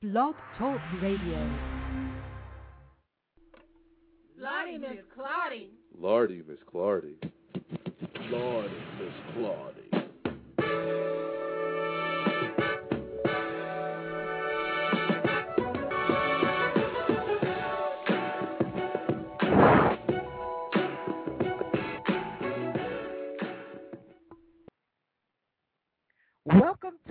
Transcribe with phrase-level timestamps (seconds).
[0.00, 1.50] Blog Talk Radio.
[4.38, 5.70] Lottie, Miss Clardy.
[5.98, 7.16] Lardy Miss Clardy.
[8.30, 9.88] Lardy Miss Claudie.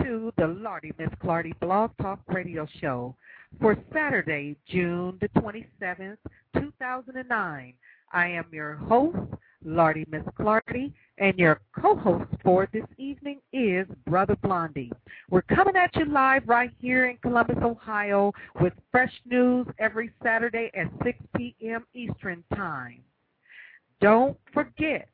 [0.02, 3.14] To the Lardy Miss Clardy Blog Talk Radio Show
[3.60, 6.16] for Saturday, June the 27th,
[6.54, 7.74] 2009.
[8.12, 9.18] I am your host,
[9.64, 14.92] Lardy Miss Clardy, and your co-host for this evening is Brother Blondie.
[15.30, 20.70] We're coming at you live right here in Columbus, Ohio, with fresh news every Saturday
[20.74, 21.84] at 6 p.m.
[21.94, 23.02] Eastern Time.
[24.00, 25.08] Don't forget,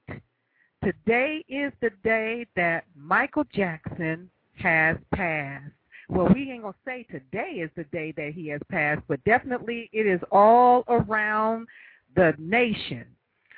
[0.84, 5.72] today is the day that Michael Jackson has passed.
[6.08, 9.24] Well, we ain't going to say today is the day that he has passed, but
[9.24, 11.66] definitely it is all around
[12.14, 13.04] the nation,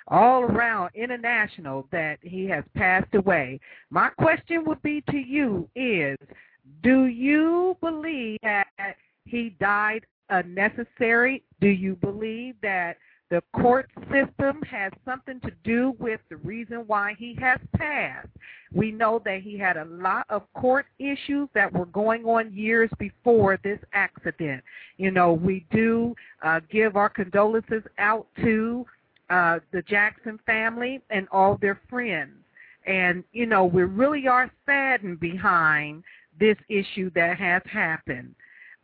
[0.08, 3.58] all around international that he has passed away.
[3.90, 6.16] My question would be to you is,
[6.82, 8.66] do you believe that
[9.24, 11.42] he died unnecessary?
[11.60, 12.96] Do you believe that
[13.30, 18.28] the court system has something to do with the reason why he has passed.
[18.72, 22.90] We know that he had a lot of court issues that were going on years
[22.98, 24.62] before this accident.
[24.96, 28.86] You know, we do uh, give our condolences out to
[29.28, 32.32] uh, the Jackson family and all their friends.
[32.86, 36.04] And, you know, we really are saddened behind
[36.38, 38.36] this issue that has happened.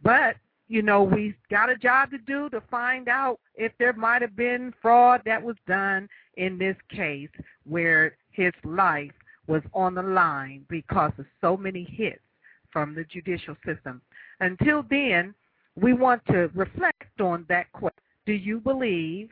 [0.02, 0.36] But
[0.72, 4.34] you know, we got a job to do to find out if there might have
[4.34, 7.28] been fraud that was done in this case
[7.68, 9.12] where his life
[9.46, 12.22] was on the line because of so many hits
[12.70, 14.00] from the judicial system.
[14.40, 15.34] Until then,
[15.76, 18.00] we want to reflect on that question.
[18.24, 19.28] Do you believe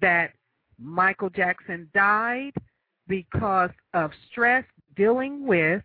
[0.00, 0.32] that
[0.80, 2.54] Michael Jackson died
[3.06, 4.64] because of stress
[4.96, 5.84] dealing with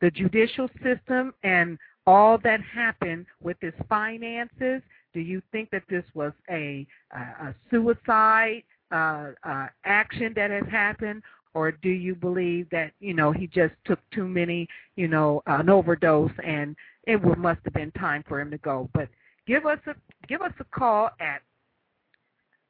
[0.00, 1.78] the judicial system and
[2.08, 4.80] all that happened with his finances?
[5.12, 11.22] Do you think that this was a, a, suicide uh, uh, action that has happened,
[11.52, 15.68] or do you believe that you know he just took too many, you know, an
[15.68, 16.74] overdose and
[17.06, 18.88] it must have been time for him to go?
[18.94, 19.08] But
[19.46, 19.94] give us a
[20.26, 21.42] give us a call at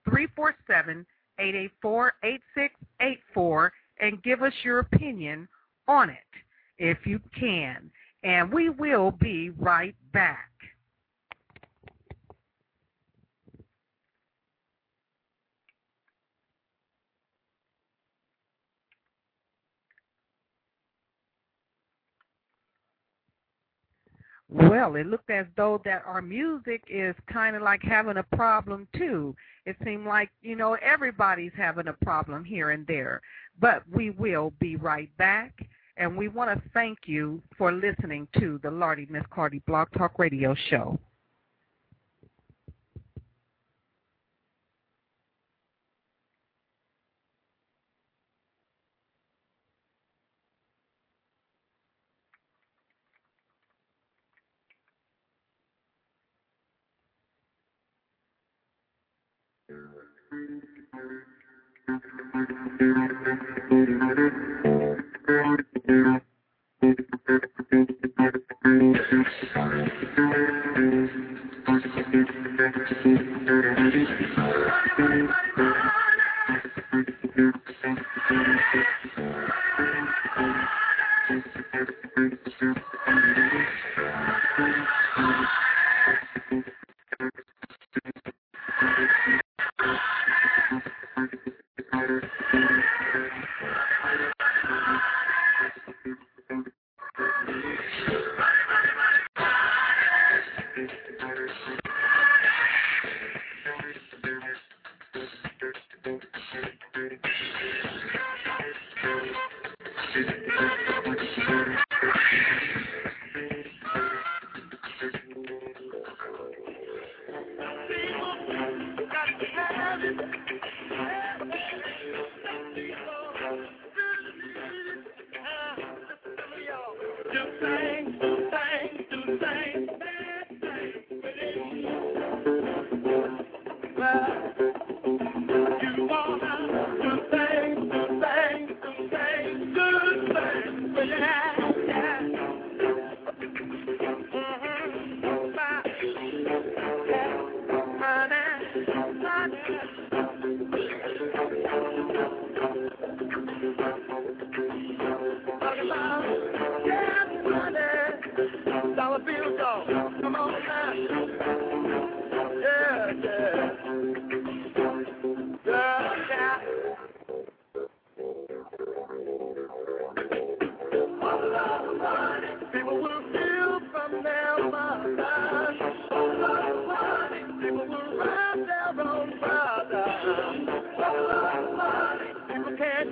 [0.05, 1.06] three four seven
[1.38, 5.47] eight eight four eight six eight four and give us your opinion
[5.87, 6.16] on it
[6.78, 7.91] if you can
[8.22, 10.48] and we will be right back.
[24.50, 28.88] Well, it looked as though that our music is kind of like having a problem
[28.96, 29.36] too.
[29.66, 33.20] It seemed like, you know, everybody's having a problem here and there.
[33.60, 35.52] But we will be right back
[35.98, 40.19] and we want to thank you for listening to the Lardy Miss Clardy Blog Talk
[40.19, 40.98] Radio Show.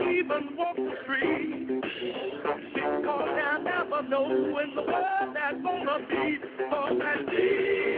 [0.01, 1.83] Even walk the street.
[2.75, 6.39] Because they'll never know when the world that's gonna be.
[6.71, 7.97] For that cheat.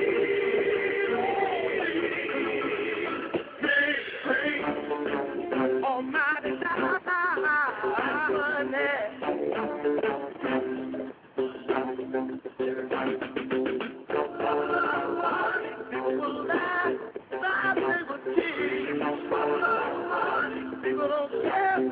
[20.83, 21.88] People don't care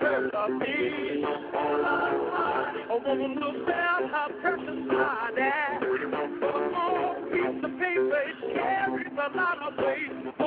[0.00, 1.24] hurt or me.
[2.90, 5.50] A woman will sell her precious body
[5.80, 8.22] for a small piece of paper.
[8.28, 10.39] It carries a lot of weight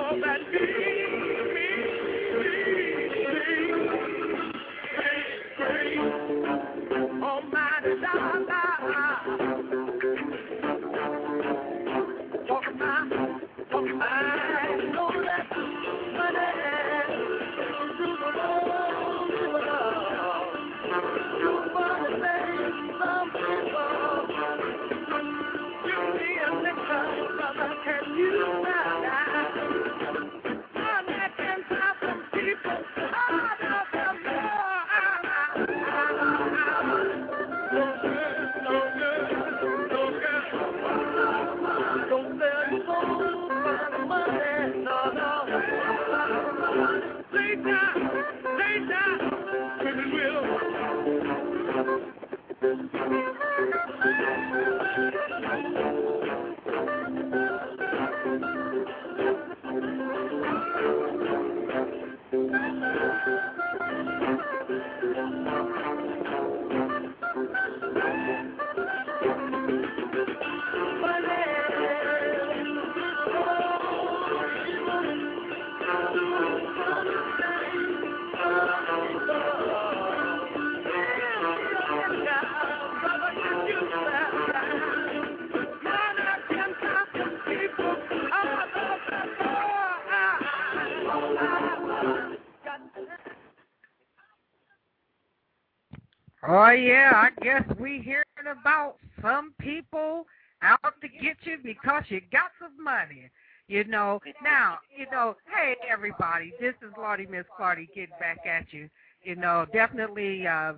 [96.56, 100.28] Oh yeah, I guess we hearing about some people
[100.62, 103.32] out to get you because you got some money.
[103.68, 108.72] You know, now, you know, hey everybody, this is Lardy Miss Clardy getting back at
[108.72, 108.88] you.
[109.24, 110.74] You know, definitely uh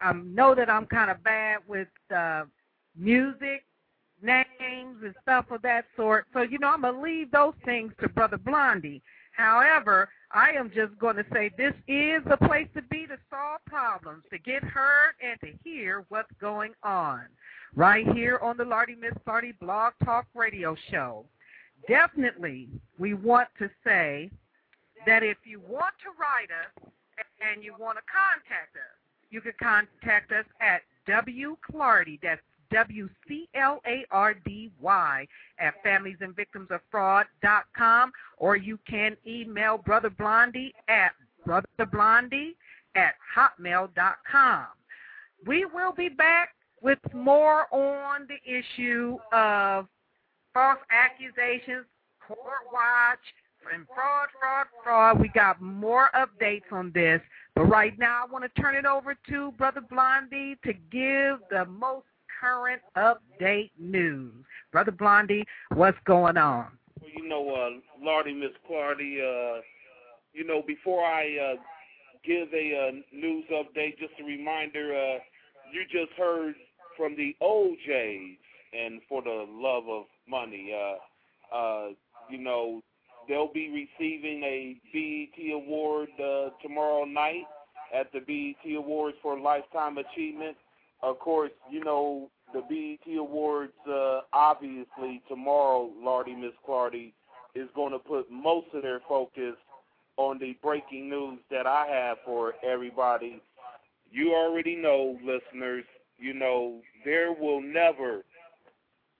[0.00, 2.46] I know that I'm kind of bad with uh
[2.96, 3.64] music,
[4.22, 6.26] names and stuff of that sort.
[6.32, 9.02] So, you know, I'm going to leave those things to Brother Blondie.
[9.40, 13.64] However, I am just going to say this is the place to be to solve
[13.66, 17.22] problems, to get heard and to hear what's going on.
[17.74, 21.24] Right here on the Lardy Miss Lardy Blog Talk Radio Show.
[21.88, 22.68] Definitely,
[22.98, 24.30] we want to say
[25.06, 26.90] that if you want to write us
[27.40, 28.98] and you want to contact us,
[29.30, 32.42] you can contact us at W Clardy, that's
[32.72, 35.26] W C L A R D Y
[35.58, 41.12] at familiesandvictimsoffraud.com, or you can email Brother Blondie at
[41.46, 42.54] brotherblondie
[42.94, 44.66] at hotmail.com.
[45.46, 49.86] We will be back with more on the issue of
[50.52, 51.86] false accusations,
[52.26, 53.20] court watch,
[53.72, 55.20] and fraud, fraud, fraud.
[55.20, 57.20] We got more updates on this.
[57.54, 61.66] But right now, I want to turn it over to Brother Blondie to give the
[61.66, 62.06] most
[62.40, 64.32] current update news.
[64.72, 65.44] Brother Blondie,
[65.74, 66.66] what's going on?
[67.00, 69.60] Well, you know, uh, Lardy, Miss Clardy, uh,
[70.32, 71.56] you know, before I uh,
[72.24, 75.18] give a uh, news update, just a reminder, uh,
[75.72, 76.54] you just heard
[76.96, 78.36] from the OJs,
[78.72, 81.88] and for the love of money, uh, uh,
[82.28, 82.82] you know,
[83.28, 87.44] they'll be receiving a BET award uh, tomorrow night
[87.94, 90.56] at the BET Awards for Lifetime Achievement.
[91.02, 97.12] Of course, you know, the BET Awards, uh, obviously, tomorrow, Lardy, Miss Clardy,
[97.54, 99.54] is going to put most of their focus
[100.16, 103.40] on the breaking news that I have for everybody.
[104.10, 105.84] You already know, listeners,
[106.18, 108.22] you know, there will never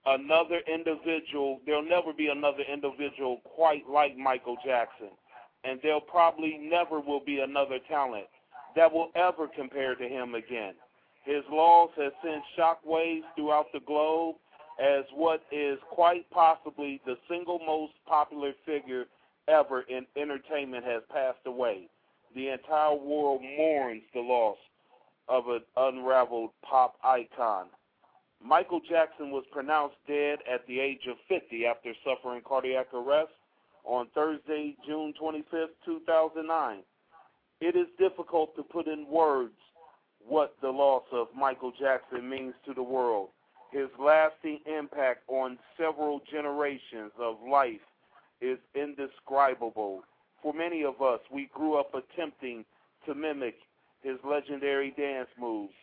[0.06, 5.10] another individual, there'll never be another individual quite like Michael Jackson.
[5.64, 8.26] And there probably never will be another talent
[8.76, 10.75] that will ever compare to him again.
[11.24, 14.36] His loss has sent shockwaves throughout the globe,
[14.80, 19.04] as what is quite possibly the single most popular figure
[19.48, 21.88] ever in entertainment has passed away.
[22.34, 24.56] The entire world mourns the loss
[25.28, 27.66] of an unraveled pop icon.
[28.42, 33.32] Michael Jackson was pronounced dead at the age of 50 after suffering cardiac arrest
[33.84, 36.78] on Thursday, June 25, 2009.
[37.60, 39.60] It is difficult to put in words
[40.26, 43.28] what the loss of Michael Jackson means to the world.
[43.72, 47.80] His lasting impact on several generations of life
[48.40, 50.02] is indescribable.
[50.42, 52.64] For many of us, we grew up attempting
[53.06, 53.56] to mimic
[54.02, 55.74] his legendary dance moves.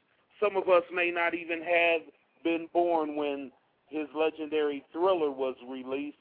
[0.42, 2.02] Some of us may not even have
[2.44, 3.52] been born when
[3.90, 6.18] his legendary thriller was released,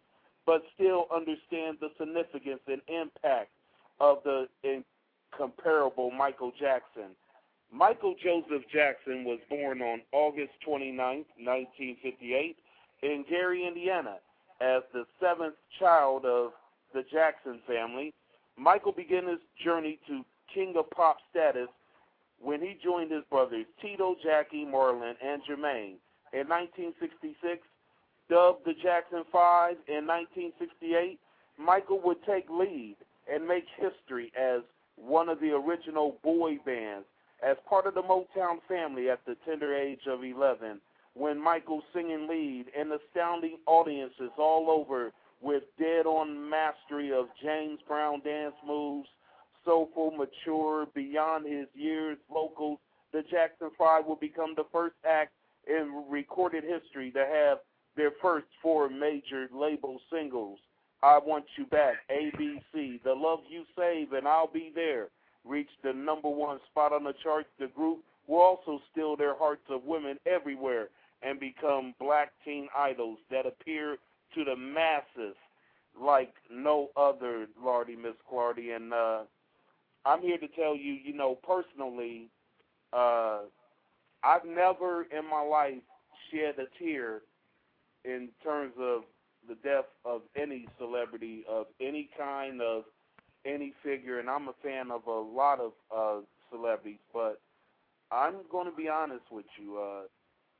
[0.46, 3.50] but still understand the significance and impact
[4.00, 7.16] of the incomparable Michael Jackson.
[7.72, 12.56] Michael Joseph Jackson was born on August 29, 1958,
[13.02, 14.16] in Gary, Indiana.
[14.60, 16.52] As the seventh child of
[16.94, 18.14] the Jackson family,
[18.56, 21.68] Michael began his journey to King of Pop status
[22.40, 25.96] when he joined his brothers Tito, Jackie, Marlon, and Jermaine.
[26.32, 27.60] In 1966,
[28.30, 31.18] dubbed the Jackson Five, in 1968,
[31.58, 32.96] Michael would take lead
[33.30, 34.62] and make history as
[34.96, 37.06] one of the original boy bands
[37.42, 40.80] as part of the Motown family at the tender age of 11
[41.14, 48.20] when Michael singing lead and astounding audiences all over with dead-on mastery of James Brown
[48.20, 49.08] dance moves,
[49.64, 52.78] soulful, mature, beyond his years vocals,
[53.12, 55.32] the Jackson Five will become the first act
[55.66, 57.58] in recorded history to have
[57.96, 60.58] their first four major label singles.
[61.02, 65.08] I Want You Back, ABC, The Love You Save, and I'll Be There
[65.46, 67.48] reached the number one spot on the charts.
[67.58, 70.88] The group will also steal their hearts of women everywhere
[71.22, 73.96] and become black teen idols that appear
[74.34, 75.36] to the masses
[76.00, 78.74] like no other, Lardy, Miss Clardy.
[78.76, 79.22] And uh,
[80.04, 82.28] I'm here to tell you, you know, personally,
[82.92, 83.40] uh,
[84.22, 85.74] I've never in my life
[86.30, 87.22] shed a tear
[88.04, 89.02] in terms of
[89.48, 92.84] the death of any celebrity of any kind of
[93.46, 97.40] any figure, and I'm a fan of a lot of uh, celebrities, but
[98.10, 99.78] I'm going to be honest with you.
[99.78, 100.02] Uh,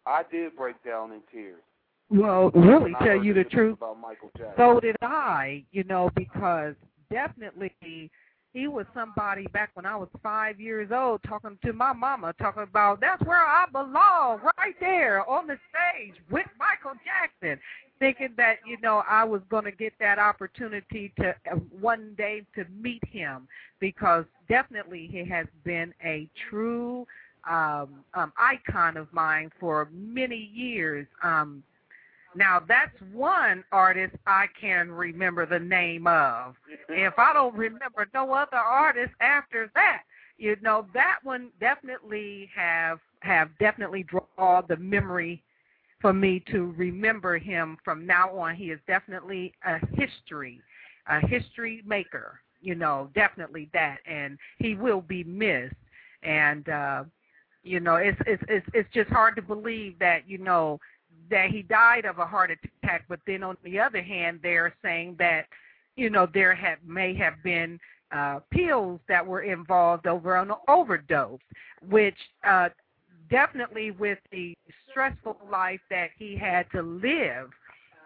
[0.08, 1.62] I did break down in tears.
[2.08, 4.54] Well, really, tell you the truth, about Michael Jackson.
[4.56, 5.64] so did I.
[5.72, 6.74] You know, because
[7.10, 7.72] definitely
[8.52, 12.62] he was somebody back when I was five years old, talking to my mama, talking
[12.62, 17.60] about that's where I belong, right there on the stage with Michael Jackson
[17.98, 22.42] thinking that you know I was going to get that opportunity to uh, one day
[22.54, 23.48] to meet him
[23.80, 27.06] because definitely he has been a true
[27.48, 31.06] um, um, icon of mine for many years.
[31.22, 31.62] Um,
[32.34, 36.54] now that's one artist I can remember the name of.
[36.88, 40.02] if I don't remember no other artist after that,
[40.38, 45.42] you know that one definitely have have definitely draw the memory
[46.00, 48.54] for me to remember him from now on.
[48.54, 50.60] He is definitely a history,
[51.08, 52.40] a history maker.
[52.60, 55.74] You know, definitely that, and he will be missed.
[56.22, 57.04] And uh,
[57.62, 60.80] you know, it's it's it's it's just hard to believe that you know
[61.30, 63.04] that he died of a heart attack.
[63.08, 65.46] But then on the other hand, they're saying that
[65.96, 67.78] you know there have may have been
[68.12, 71.40] uh, pills that were involved over an overdose,
[71.88, 72.68] which uh,
[73.30, 74.56] definitely with the
[74.90, 77.50] stressful life that he had to live,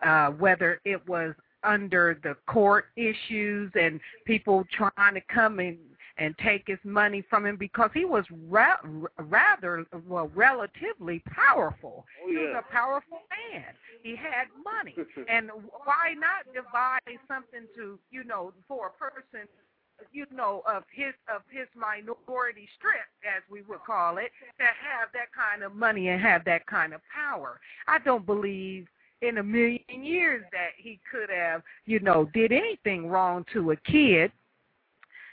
[0.04, 5.76] uh, whether it was under the court issues and people trying to come and
[6.18, 8.76] and take his money from him because he was ra-
[9.18, 12.04] rather well relatively powerful.
[12.22, 12.38] Oh, yeah.
[12.38, 13.20] He was a powerful
[13.52, 13.64] man.
[14.02, 14.94] He had money,
[15.28, 15.50] and
[15.84, 19.48] why not devise something to you know for a person
[20.12, 25.08] you know, of his of his minority strip, as we would call it, to have
[25.12, 27.60] that kind of money and have that kind of power.
[27.86, 28.86] I don't believe
[29.22, 33.76] in a million years that he could have, you know, did anything wrong to a
[33.76, 34.32] kid.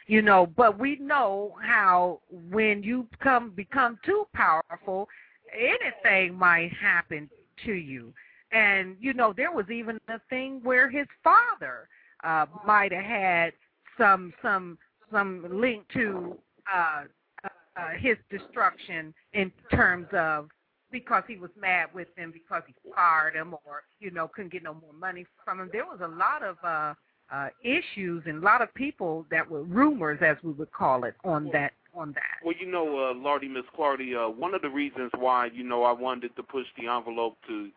[0.07, 5.09] You know, but we know how when you come become too powerful,
[5.53, 7.29] anything might happen
[7.65, 8.13] to you.
[8.53, 11.89] And you know, there was even a thing where his father
[12.23, 13.53] uh might have had
[13.97, 14.77] some some
[15.11, 16.37] some link to
[16.73, 17.03] uh,
[17.43, 20.49] uh, his destruction in terms of
[20.91, 24.63] because he was mad with him because he fired him or you know couldn't get
[24.63, 25.69] no more money from him.
[25.71, 26.93] There was a lot of uh,
[27.31, 31.15] uh, issues and a lot of people that were rumors, as we would call it,
[31.23, 32.45] on that on that.
[32.45, 35.83] Well, you know, uh, Lardy, Miss Clardy, uh, one of the reasons why, you know,
[35.83, 37.69] I wanted to push the envelope to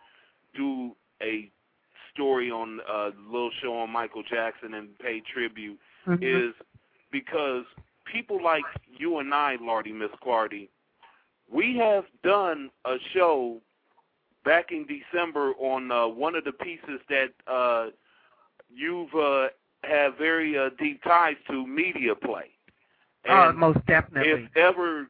[0.55, 1.51] do a
[2.13, 6.23] story on a little show on Michael Jackson and pay tribute Mhm.
[6.23, 6.55] is
[7.11, 7.65] because
[8.05, 8.65] people like
[8.99, 10.69] you and I, Lardy Miss Clardy,
[11.51, 13.61] we have done a show
[14.45, 17.91] back in December on uh, one of the pieces that uh,
[18.73, 19.49] you've uh,
[19.85, 22.51] have very uh, deep ties to media play.
[23.29, 24.31] oh, And most definitely.
[24.31, 25.09] if ever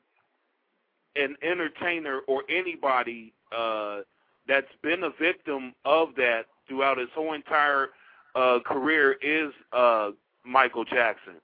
[1.17, 4.01] an entertainer or anybody uh,
[4.47, 7.89] that's been a victim of that throughout his whole entire
[8.35, 10.11] uh, career is uh,
[10.45, 11.35] Michael Jackson.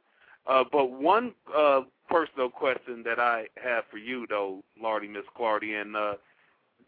[0.47, 5.81] Uh, but one uh, personal question that I have for you, though, Lardy, Miss Clardy,
[5.81, 6.15] and uh,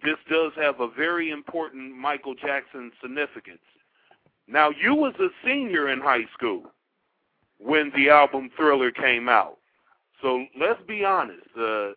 [0.04, 3.58] this does have a very important Michael Jackson significance.
[4.46, 6.62] Now, you was a senior in high school
[7.58, 9.58] when the album Thriller came out.
[10.22, 11.46] So let's be honest.
[11.58, 11.90] Uh,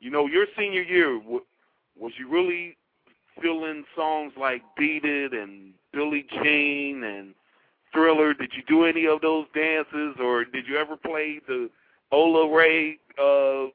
[0.00, 2.76] you know, your senior year, was you really
[3.42, 7.34] feeling songs like "Beat It" and "Billie Jean" and
[7.92, 8.34] "Thriller"?
[8.34, 11.70] Did you do any of those dances, or did you ever play the
[12.12, 13.66] Ola Ray uh,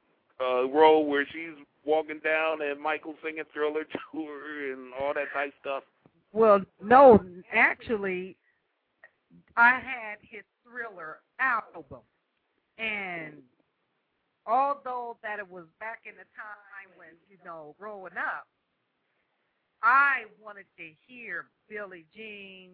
[0.44, 1.56] uh, role where she's
[1.86, 5.84] walking down and Michael singing "Thriller" to her and all that type stuff?
[6.32, 8.36] Well, no, actually,
[9.56, 12.02] I had his Thriller album,
[12.78, 13.36] and
[14.48, 18.48] although that it was back in the time when you know growing up,
[19.84, 22.72] I wanted to hear Billie Jean.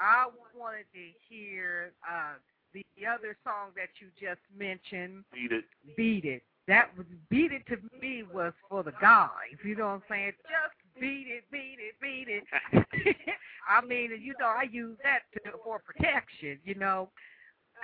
[0.00, 0.26] I
[0.58, 2.34] wanted to hear uh,
[2.72, 5.64] the other song that you just mentioned, Beat It.
[5.96, 6.42] beat it.
[6.68, 9.56] That was beat it to me was for the guys.
[9.64, 10.32] You know what I'm saying?
[10.42, 12.44] Just beat it, beat it, beat it.
[13.68, 16.58] I mean, you know, I use that to, for protection.
[16.64, 17.08] You know,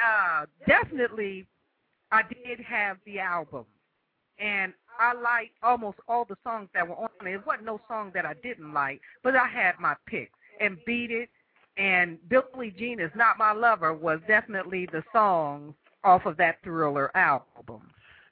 [0.05, 1.46] uh, definitely,
[2.11, 3.66] I did have the album,
[4.38, 7.35] and I liked almost all the songs that were on it.
[7.35, 10.33] It wasn't no song that I didn't like, but I had my picks.
[10.61, 11.29] And beat it,
[11.76, 17.11] and Billie Jean is not my lover was definitely the songs off of that Thriller
[17.16, 17.82] album.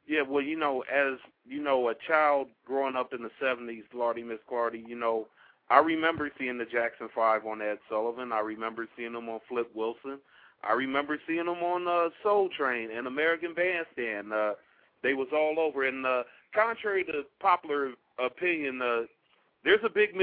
[0.07, 4.23] Yeah, well, you know, as you know, a child growing up in the '70s, Lardy
[4.23, 5.27] Miss Clardy, you know,
[5.71, 8.33] I remember seeing the Jackson Five on Ed Sullivan.
[8.33, 10.19] I remember seeing them on Flip Wilson.
[10.69, 14.33] I remember seeing them on uh, Soul Train and American Bandstand.
[14.33, 14.55] Uh,
[15.03, 15.87] they was all over.
[15.87, 16.25] And uh,
[16.55, 19.03] contrary to popular opinion, uh,
[19.65, 20.15] there's a big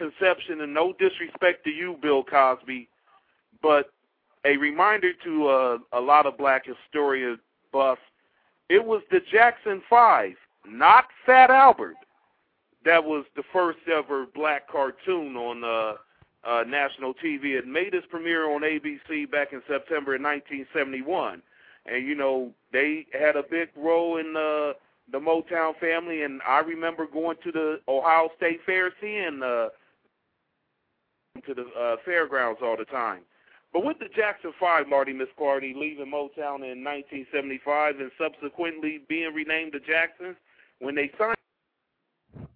[0.00, 2.88] misconception, and no disrespect to you, Bill Cosby,
[3.62, 3.90] but
[4.44, 7.38] a reminder to uh, a lot of black historian
[7.72, 8.00] buffs
[8.72, 10.32] it was the Jackson Five,
[10.66, 11.96] not Fat Albert,
[12.86, 17.58] that was the first ever black cartoon on uh, uh, national TV.
[17.58, 21.42] It made its premiere on ABC back in September of 1971,
[21.84, 24.72] and you know they had a big role in uh,
[25.12, 26.22] the Motown family.
[26.22, 29.68] And I remember going to the Ohio State Fair, seeing uh,
[31.46, 33.20] to the uh, fairgrounds all the time.
[33.72, 39.32] But with the Jackson Five, Marty Miss Clardy leaving Motown in 1975 and subsequently being
[39.32, 40.36] renamed the Jacksons,
[40.80, 41.36] when they signed,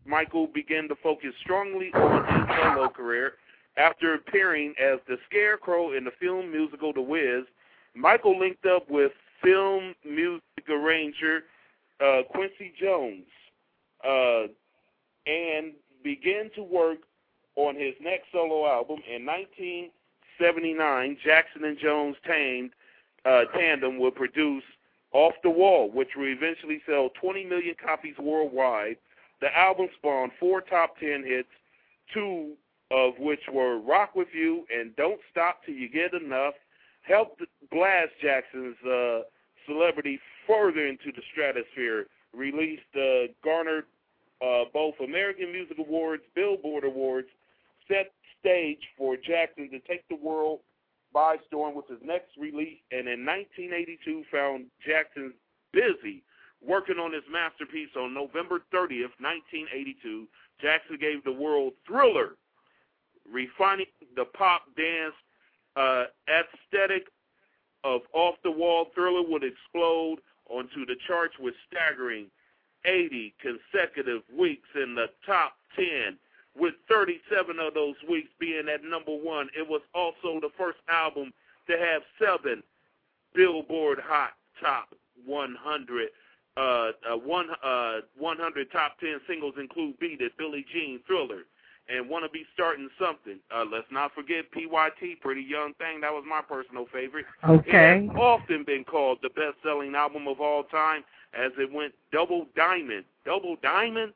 [0.04, 3.34] Michael began to focus strongly on his solo career.
[3.78, 7.44] After appearing as the Scarecrow in the film musical The Wiz,
[7.94, 9.12] Michael linked up with
[9.42, 11.44] film music arranger
[12.00, 13.26] uh, Quincy Jones
[14.06, 14.44] uh,
[15.26, 15.72] and
[16.04, 16.98] began to work
[17.57, 22.71] on his next solo album in 1979, Jackson and Jones tamed,
[23.25, 24.62] uh, tandem would produce
[25.12, 28.97] Off the Wall, which would eventually sell 20 million copies worldwide.
[29.40, 31.49] The album spawned four top 10 hits,
[32.12, 32.53] two
[32.90, 36.55] of which were Rock With You and Don't Stop Till You Get Enough,
[37.03, 39.21] helped blast Jackson's uh,
[39.66, 43.85] celebrity further into the stratosphere, released, uh, garnered
[44.42, 47.29] uh, both American Music Awards, Billboard Awards,
[47.88, 50.61] set stage for Jackson to take the world
[51.12, 55.33] by storm with his next release, and in 1982 found Jackson
[55.72, 56.22] busy
[56.64, 60.27] working on his masterpiece on November 30th, 1982.
[60.61, 62.37] Jackson gave the world Thriller,
[63.31, 65.14] refining the pop dance
[65.77, 67.07] uh, aesthetic
[67.85, 68.87] of Off the Wall.
[68.94, 70.18] Thriller would explode
[70.49, 72.27] onto the charts with staggering
[72.85, 76.18] 80 consecutive weeks in the top 10
[76.59, 79.49] with 37 of those weeks being at number one.
[79.57, 81.33] It was also the first album
[81.69, 82.62] to have seven
[83.35, 84.95] Billboard Hot Top
[85.27, 86.09] 100.
[86.57, 91.42] Uh, uh, one, uh, 100 top 10 singles include Beat It, Billie Jean, Thriller,
[91.88, 93.38] and Want to Be Starting Something.
[93.55, 96.01] Uh, let's not forget PYT, Pretty Young Thing.
[96.01, 97.27] That was my personal favorite.
[97.47, 97.99] Okay.
[97.99, 102.47] It has often been called the best-selling album of all time as it went double
[102.57, 103.05] diamond.
[103.27, 104.14] Double diamond?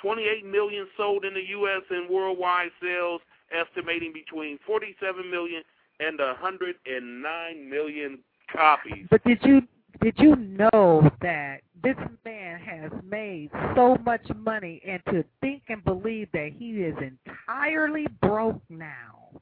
[0.00, 1.82] 28 million sold in the U.S.
[1.90, 3.20] and worldwide sales,
[3.52, 5.62] estimating between 47 million
[6.00, 8.18] and 109 million
[8.52, 9.06] copies.
[9.10, 9.62] But did you
[10.00, 15.84] did you know that this man has made so much money and to think and
[15.84, 19.40] believe that he is entirely broke now?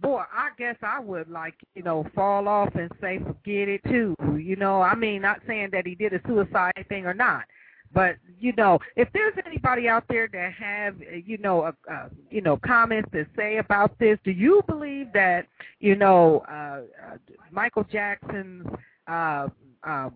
[0.00, 4.14] Boy, I guess I would like, you know, fall off and say forget it too.
[4.38, 7.44] You know, I mean, not saying that he did a suicide thing or not,
[7.92, 12.40] but you know, if there's anybody out there that have, you know, uh, uh, you
[12.40, 15.46] know, comments to say about this, do you believe that,
[15.80, 16.80] you know, uh,
[17.12, 17.16] uh,
[17.50, 18.66] Michael Jackson's
[19.08, 19.48] uh,
[19.84, 20.14] um,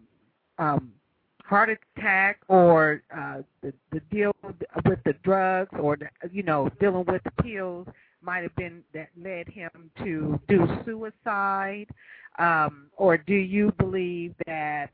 [0.58, 0.92] um,
[1.44, 4.32] heart attack or uh, the the deal
[4.84, 7.88] with the drugs or the, you know dealing with the pills
[8.22, 11.86] might have been that led him to do suicide,
[12.38, 14.90] um, or do you believe that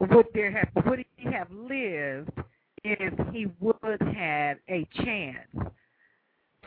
[0.00, 2.30] would there have would he have lived
[2.84, 5.72] if he would have a chance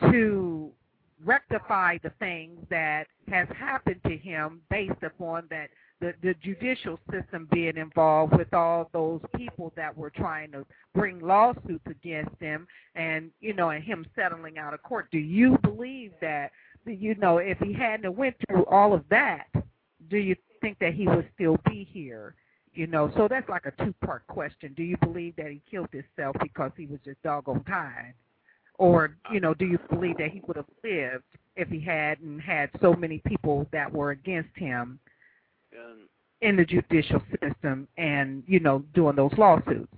[0.00, 0.70] to
[1.24, 5.68] rectify the things that has happened to him based upon that
[6.00, 11.20] the, the judicial system being involved with all those people that were trying to bring
[11.20, 12.66] lawsuits against him
[12.96, 15.08] and you know and him settling out of court?
[15.12, 16.50] Do you believe that
[16.84, 19.46] you know if he hadn't went through all of that
[20.10, 22.34] do you think that he would still be here
[22.74, 25.88] you know so that's like a two part question do you believe that he killed
[25.92, 28.14] himself because he was just doggone tired
[28.78, 31.24] or you know do you believe that he would have lived
[31.56, 34.98] if he hadn't had so many people that were against him
[36.42, 39.92] in the judicial system and you know doing those lawsuits.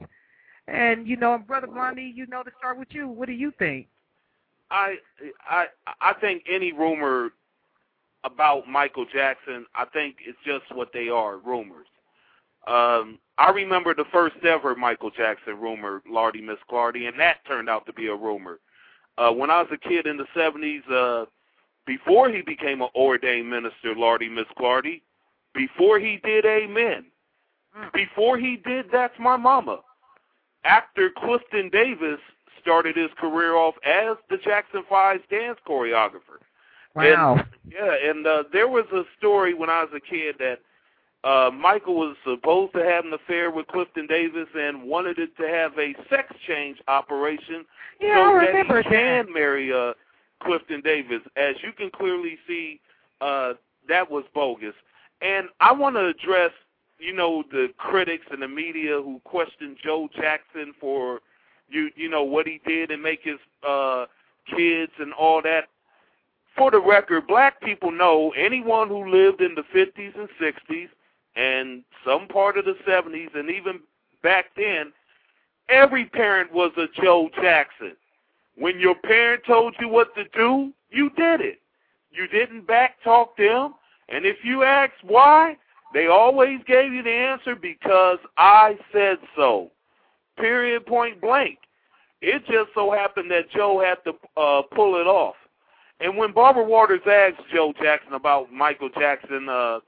[0.68, 3.08] And you know, brother Blondie, you know to start with you.
[3.08, 3.88] What do you think?
[4.70, 4.96] I
[5.48, 5.66] I
[6.00, 7.30] I think any rumor
[8.24, 11.87] about Michael Jackson, I think it's just what they are, rumors.
[12.66, 17.68] Um, I remember the first ever Michael Jackson rumor, Lardy Miss Clardy, and that turned
[17.68, 18.61] out to be a rumor.
[19.18, 21.27] Uh, when I was a kid in the 70s, uh,
[21.87, 25.03] before he became an ordained minister, Lardy Miss Clardy,
[25.55, 27.07] before he did Amen,
[27.77, 27.92] Mm.
[27.92, 29.81] before he did That's My Mama,
[30.64, 32.20] actor Clifton Davis
[32.61, 36.40] started his career off as the Jackson Five's dance choreographer.
[36.94, 37.35] Wow.
[37.35, 40.61] And, yeah, and uh, there was a story when I was a kid that
[41.24, 45.48] uh, Michael was supposed to have an affair with Clifton Davis and wanted it to
[45.48, 47.64] have a sex change operation
[47.98, 48.84] yeah, so that he that.
[48.84, 49.94] can marry uh,
[50.42, 51.22] Clifton Davis.
[51.37, 52.78] As you can clearly see,
[53.22, 53.54] uh,
[53.88, 54.74] that was bogus.
[55.22, 56.50] And I want to address,
[56.98, 61.20] you know, the critics and the media who questioned Joe Jackson for,
[61.70, 64.04] you you know, what he did and make his uh,
[64.54, 65.68] kids and all that.
[66.54, 70.88] For the record, black people know anyone who lived in the 50s and 60s
[71.37, 73.81] and some part of the 70s and even
[74.23, 74.92] back then,
[75.68, 77.97] every parent was a Joe Jackson.
[78.57, 81.61] When your parent told you what to do, you did it.
[82.11, 83.75] You didn't back talk them.
[84.09, 85.57] And if you asked why,
[85.92, 89.70] they always gave you the answer because I said so.
[90.37, 91.59] Period, point blank.
[92.20, 95.37] It just so happened that Joe had to uh, pull it off.
[96.01, 99.81] And when Barbara Waters asked Joe Jackson about Michael Jackson, uh,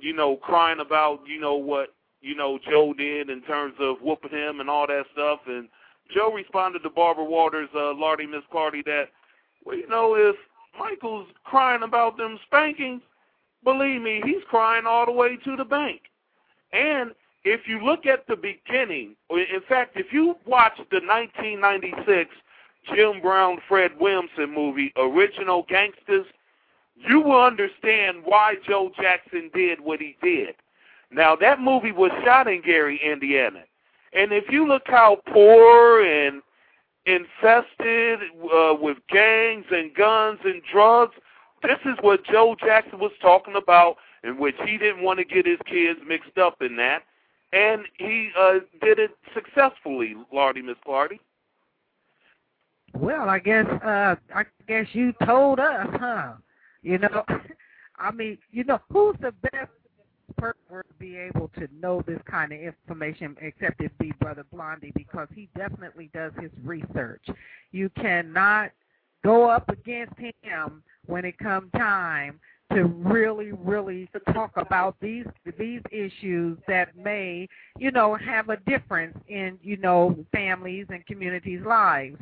[0.00, 4.30] you know, crying about, you know, what, you know, Joe did in terms of whooping
[4.30, 5.68] him and all that stuff, and
[6.14, 9.08] Joe responded to Barbara Waters, uh, Lardy Miss Clardy, that,
[9.64, 10.36] well, you know, if
[10.78, 13.02] Michael's crying about them spankings,
[13.64, 16.00] believe me, he's crying all the way to the bank.
[16.72, 17.12] And
[17.44, 22.30] if you look at the beginning, in fact, if you watch the 1996
[22.94, 26.26] Jim Brown, Fred Williamson movie, Original Gangsters,
[27.08, 30.54] you will understand why Joe Jackson did what he did.
[31.10, 33.64] Now, that movie was shot in Gary, Indiana.
[34.12, 36.42] And if you look how poor and
[37.06, 38.20] infested
[38.54, 41.14] uh, with gangs and guns and drugs,
[41.62, 45.46] this is what Joe Jackson was talking about, in which he didn't want to get
[45.46, 47.02] his kids mixed up in that.
[47.52, 51.18] And he uh, did it successfully, Lardy Miss Clardy.
[52.94, 56.32] Well, I guess uh I guess you told us, huh?
[56.82, 57.24] You know,
[57.98, 59.70] I mean, you know, who's the best
[60.36, 64.92] person to be able to know this kind of information except it be Brother Blondie
[64.94, 67.26] because he definitely does his research.
[67.72, 68.70] You cannot
[69.24, 72.40] go up against him when it comes time
[72.72, 75.26] to really, really talk about these
[75.58, 81.62] these issues that may, you know, have a difference in, you know, families and communities'
[81.66, 82.16] lives.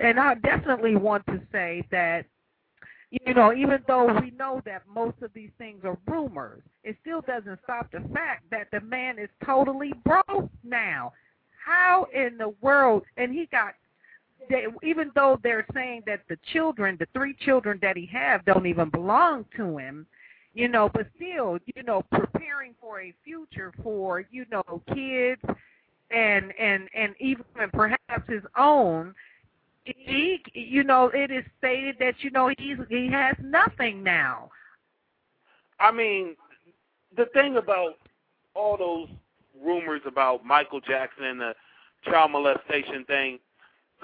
[0.00, 2.26] And I definitely want to say that
[3.12, 7.20] you know, even though we know that most of these things are rumors, it still
[7.20, 11.12] doesn't stop the fact that the man is totally broke now.
[11.62, 13.02] How in the world?
[13.18, 13.74] And he got,
[14.48, 18.66] they, even though they're saying that the children, the three children that he have, don't
[18.66, 20.06] even belong to him,
[20.54, 25.40] you know, but still, you know, preparing for a future for you know kids
[26.10, 29.14] and and and even perhaps his own.
[29.84, 34.50] He, you know, it is stated that you know he's he has nothing now.
[35.80, 36.36] I mean,
[37.16, 37.94] the thing about
[38.54, 39.08] all those
[39.60, 41.54] rumors about Michael Jackson and the
[42.04, 43.38] child molestation thing,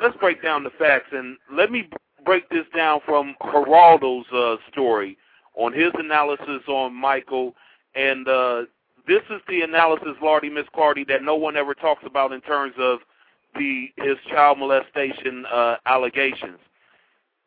[0.02, 1.88] let's break down the facts and let me
[2.24, 5.16] break this down from Geraldo's uh, story
[5.54, 7.54] on his analysis on Michael,
[7.94, 8.62] and uh,
[9.06, 12.74] this is the analysis, Lardy Miss Clardy, that no one ever talks about in terms
[12.78, 13.00] of
[13.54, 16.58] the his child molestation uh, allegations.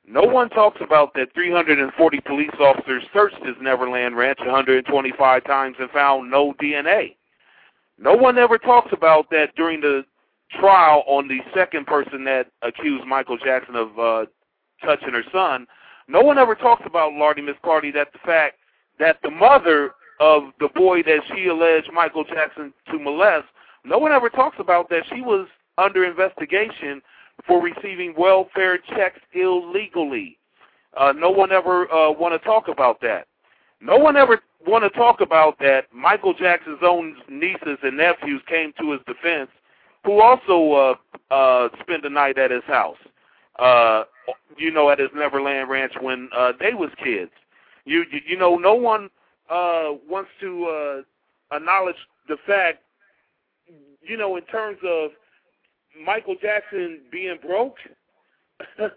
[0.08, 5.90] No one talks about that 340 police officers searched his Neverland Ranch 125 times and
[5.92, 7.16] found no DNA.
[7.98, 10.04] No one ever talks about that during the
[10.60, 14.26] trial on the second person that accused Michael Jackson of uh,
[14.84, 15.68] touching her son.
[16.08, 18.58] No one ever talks about Lardy Miss Clardy that the fact
[19.00, 23.48] that the mother of the boy that she alleged Michael Jackson to molest,
[23.86, 27.02] no one ever talks about that she was under investigation
[27.48, 30.38] for receiving welfare checks illegally.
[30.98, 33.28] Uh, no one ever uh, want to talk about that.
[33.80, 38.74] No one ever want to talk about that Michael Jackson's own nieces and nephews came
[38.80, 39.50] to his defense,
[40.06, 40.98] who also
[41.32, 42.98] uh, uh, spent the night at his house.
[43.58, 44.04] Uh,
[44.58, 47.32] you know, at his Neverland Ranch when uh, they was kids.
[47.86, 49.10] You, you you know, no one
[49.50, 51.96] uh, wants to uh, acknowledge
[52.28, 52.80] the fact,
[54.02, 55.12] you know, in terms of
[56.00, 57.78] Michael Jackson being broke.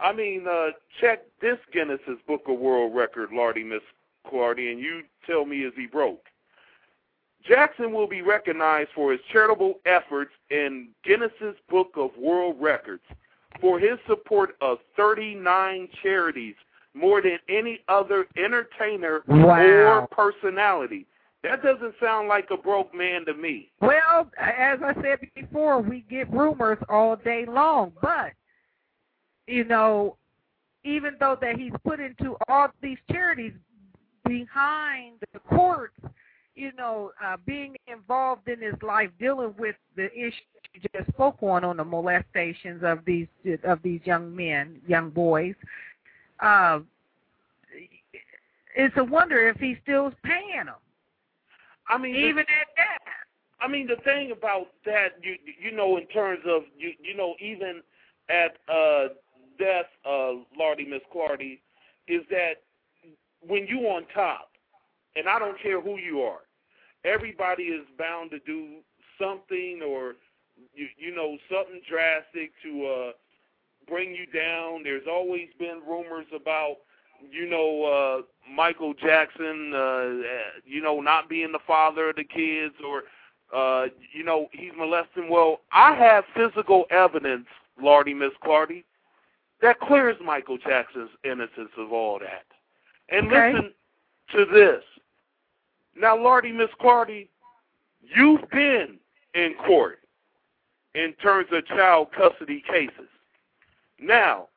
[0.00, 0.68] I mean, uh,
[1.00, 3.82] check this Guinness's Book of World Record, Lardy Miss
[4.26, 6.24] Clardy, and you tell me is he broke?
[7.46, 13.02] Jackson will be recognized for his charitable efforts in Guinness's Book of World Records
[13.60, 16.54] for his support of 39 charities,
[16.94, 19.62] more than any other entertainer wow.
[19.62, 21.06] or personality.
[21.42, 23.70] That doesn't sound like a broke man to me.
[23.80, 28.32] Well, as I said before, we get rumors all day long, but
[29.46, 30.16] you know,
[30.84, 33.52] even though that he's put into all these charities
[34.26, 35.98] behind the courts,
[36.54, 40.36] you know, uh, being involved in his life, dealing with the issue
[40.74, 43.26] you just spoke on on the molestations of these
[43.64, 45.54] of these young men, young boys.
[46.38, 46.80] Uh,
[48.76, 50.74] it's a wonder if he still's paying them.
[51.90, 52.98] I mean, even the, at that.
[53.60, 57.34] I mean, the thing about that, you you know, in terms of you you know,
[57.40, 57.82] even
[58.28, 59.08] at uh,
[59.58, 61.60] death, uh, Lardy Miss Clardy,
[62.08, 62.62] is that
[63.46, 64.50] when you on top,
[65.16, 66.40] and I don't care who you are,
[67.04, 68.76] everybody is bound to do
[69.20, 70.14] something or
[70.74, 73.12] you you know something drastic to uh
[73.88, 74.82] bring you down.
[74.82, 76.76] There's always been rumors about
[77.30, 80.04] you know uh Michael Jackson uh
[80.64, 83.04] you know not being the father of the kids or
[83.54, 85.28] uh you know he's molesting.
[85.28, 87.46] Well, I have physical evidence,
[87.80, 88.84] Lardy Miss Clardy,
[89.62, 92.44] that clears Michael Jackson's innocence of all that.
[93.08, 93.52] And okay.
[93.52, 93.72] listen
[94.34, 94.82] to this.
[95.96, 97.28] Now, Lardy Miss Clardy,
[98.16, 98.96] you've been
[99.34, 99.98] in court
[100.94, 103.08] in terms of child custody cases.
[104.00, 104.48] Now,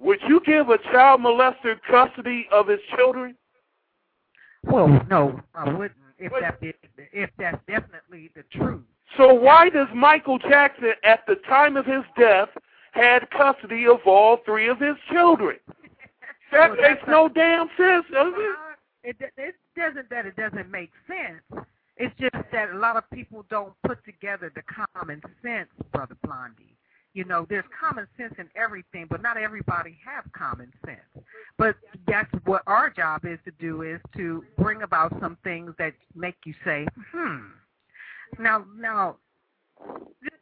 [0.00, 3.36] would you give a child molester custody of his children?
[4.64, 5.92] Well, no, I wouldn't.
[6.18, 6.58] If that
[7.12, 8.82] if that's definitely the truth.
[9.16, 12.48] So why does Michael Jackson, at the time of his death,
[12.92, 15.56] had custody of all three of his children?
[16.52, 18.56] That well, makes no damn sense, does it?
[19.02, 21.66] It, it doesn't that it doesn't make sense.
[21.96, 26.76] It's just that a lot of people don't put together the common sense, Brother Blondie.
[27.14, 31.24] You know, there's common sense in everything, but not everybody have common sense.
[31.56, 31.76] But
[32.08, 36.34] that's what our job is to do is to bring about some things that make
[36.44, 37.38] you say, hmm.
[38.38, 39.16] Now, now,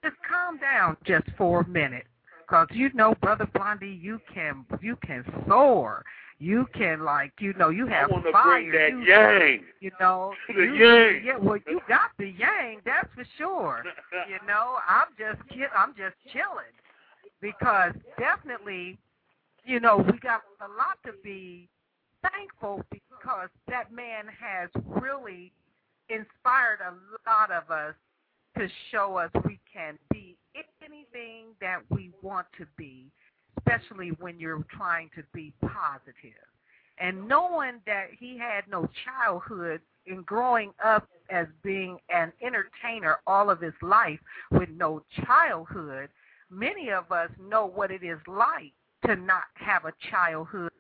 [0.02, 2.06] just calm down just for a minute,
[2.40, 6.04] because you know, Brother Blondie, you can you can soar
[6.42, 8.42] you can like you know you have I to fire.
[8.61, 9.64] bring that you, yang.
[9.81, 11.22] You know the you, yang.
[11.24, 13.85] Yeah, well you got the yang, that's for sure.
[14.28, 15.68] you know, I'm just kid.
[15.76, 16.74] I'm just chilling
[17.40, 18.98] because definitely,
[19.64, 21.68] you know, we got a lot to be
[22.33, 25.52] thankful because that man has really
[26.09, 26.92] inspired a
[27.31, 27.94] lot of us
[28.59, 30.37] to show us we can be
[30.85, 33.11] anything that we want to be
[33.66, 36.33] especially when you're trying to be positive.
[36.98, 43.51] And knowing that he had no childhood in growing up as being an entertainer all
[43.51, 44.20] of his life
[44.51, 46.11] with no childhood,
[46.51, 48.72] many of us know what it is like
[49.07, 50.70] to not have a childhood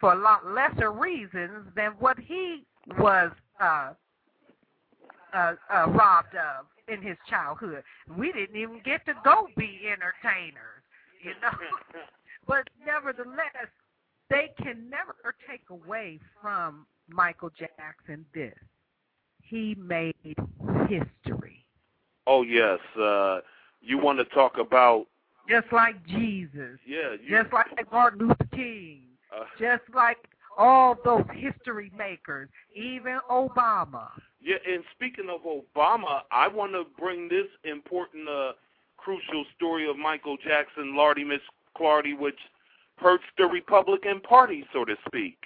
[0.00, 2.64] for a lot lesser reasons than what he
[2.98, 3.30] was
[3.60, 3.92] uh,
[5.32, 7.82] uh, uh, robbed of in his childhood.
[8.16, 10.81] We didn't even get to go be entertainers,
[11.24, 11.50] you know.
[12.46, 13.68] but nevertheless,
[14.30, 18.54] they can never take away from Michael Jackson this.
[19.42, 20.14] He made
[20.88, 21.64] history.
[22.26, 23.40] Oh yes, uh,
[23.80, 25.06] you want to talk about
[25.48, 26.78] just like Jesus.
[26.86, 29.02] Yeah, you, just like Martin Luther King.
[29.34, 30.18] Uh, just like
[30.56, 34.08] all those history makers, even Obama.
[34.40, 38.52] Yeah, and speaking of Obama, I want to bring this important, uh,
[39.02, 41.40] crucial story of Michael Jackson, Lardy Miss
[41.76, 42.38] Clardy, which
[42.96, 45.36] hurts the Republican Party, so to speak.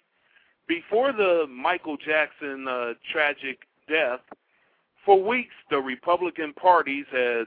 [0.69, 4.21] Before the Michael Jackson uh, tragic death,
[5.05, 7.47] for weeks the Republican parties had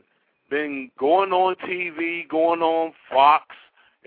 [0.50, 3.46] been going on TV, going on Fox,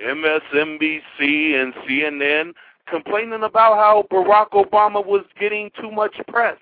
[0.03, 2.53] MSNBC, and CNN,
[2.88, 6.59] complaining about how Barack Obama was getting too much press,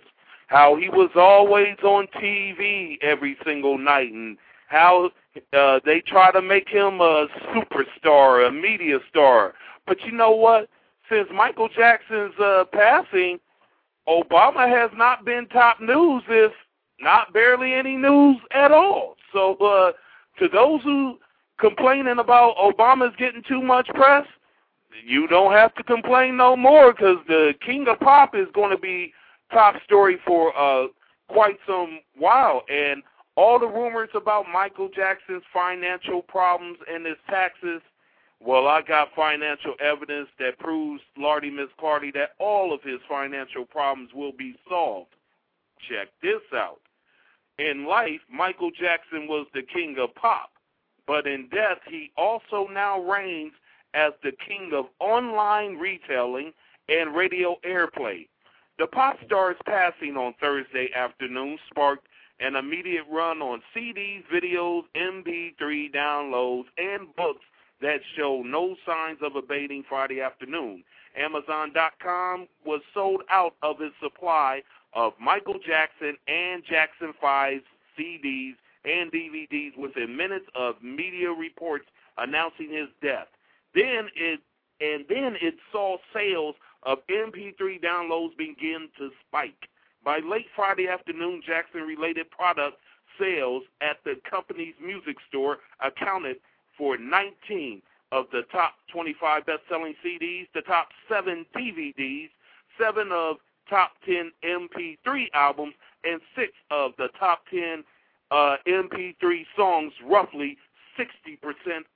[0.49, 4.37] how he was always on TV every single night, and
[4.69, 5.11] how
[5.53, 9.55] uh, they try to make him a superstar, a media star.
[9.87, 10.69] But you know what?
[11.11, 13.39] Since Michael Jackson's uh, passing,
[14.09, 16.53] Obama has not been top news, if
[17.01, 19.17] not barely any news at all.
[19.33, 19.93] So uh,
[20.39, 21.19] to those who
[21.59, 24.27] complaining about Obama's getting too much press,
[25.05, 28.79] you don't have to complain no more because the King of Pop is going to
[28.79, 29.13] be
[29.53, 30.89] top story for uh,
[31.29, 32.63] quite some while.
[32.69, 33.03] And
[33.37, 37.81] all the rumors about Michael Jackson's financial problems and his taxes,
[38.41, 43.67] well, I got financial evidence that proves, Lardy Miss Clardy, that all of his financial
[43.67, 45.15] problems will be solved.
[45.89, 46.81] Check this out.
[47.59, 50.51] In life, Michael Jackson was the king of pop,
[51.07, 53.53] but in death, he also now reigns
[53.93, 56.53] as the king of online retailing
[56.89, 58.27] and radio airplay.
[58.79, 62.07] The pop star's passing on Thursday afternoon sparked
[62.41, 67.45] an immediate run on CDs, videos, MP3 downloads, and books
[67.83, 70.83] that show no signs of abating Friday afternoon.
[71.17, 74.63] Amazon.com was sold out of its supply
[74.95, 77.61] of Michael Jackson and Jackson 5
[77.99, 81.85] CDs and DVDs within minutes of media reports
[82.19, 83.29] announcing his death.
[83.75, 84.41] Then it
[84.81, 89.69] and then it saw sales of MP3 downloads begin to spike.
[90.05, 92.79] By late Friday afternoon, Jackson-related product
[93.19, 96.37] sales at the company's music store accounted
[96.77, 97.83] for 19
[98.13, 102.31] of the top 25 best-selling CDs, the top seven DVDs,
[102.79, 103.37] seven of
[103.69, 107.85] top 10 MP3 albums, and six of the top 10
[108.31, 110.57] uh, MP3 songs, roughly
[110.99, 111.37] 60%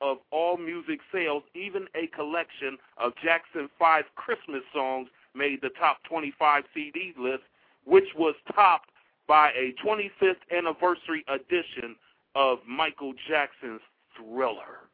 [0.01, 5.99] of all music sales, even a collection of Jackson 5 Christmas songs made the top
[6.09, 7.43] 25 CD list,
[7.85, 8.91] which was topped
[9.27, 11.97] by a 25th anniversary edition
[12.35, 13.81] of Michael Jackson's
[14.17, 14.89] Thriller.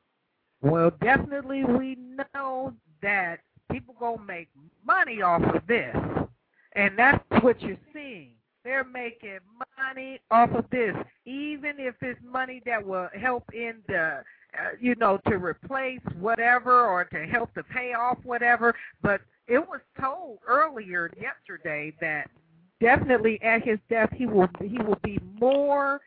[0.62, 1.96] Well, definitely we
[2.34, 4.48] know that people gonna make
[4.84, 5.96] money off of this,
[6.72, 8.32] and that's what you're seeing.
[8.62, 9.38] They're making
[9.78, 14.22] money off of this, even if it's money that will help in the,
[14.58, 18.74] uh, you know, to replace whatever or to help to pay off whatever.
[19.00, 22.30] But it was told earlier yesterday that
[22.80, 26.00] definitely at his death he will he will be more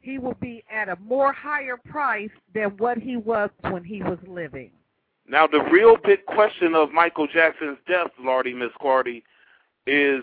[0.00, 4.18] he will be at a more higher price than what he was when he was
[4.26, 4.70] living.
[5.26, 9.22] Now the real big question of Michael Jackson's death, Lardy Miss Clardy,
[9.86, 10.22] is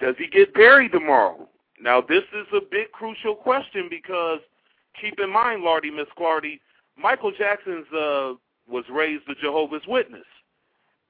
[0.00, 1.48] does he get buried tomorrow?
[1.80, 4.40] Now, this is a big crucial question because
[5.00, 6.60] keep in mind, Lardy, Miss Clardy,
[6.96, 8.34] Michael Jackson's uh,
[8.68, 10.24] was raised a Jehovah's Witness.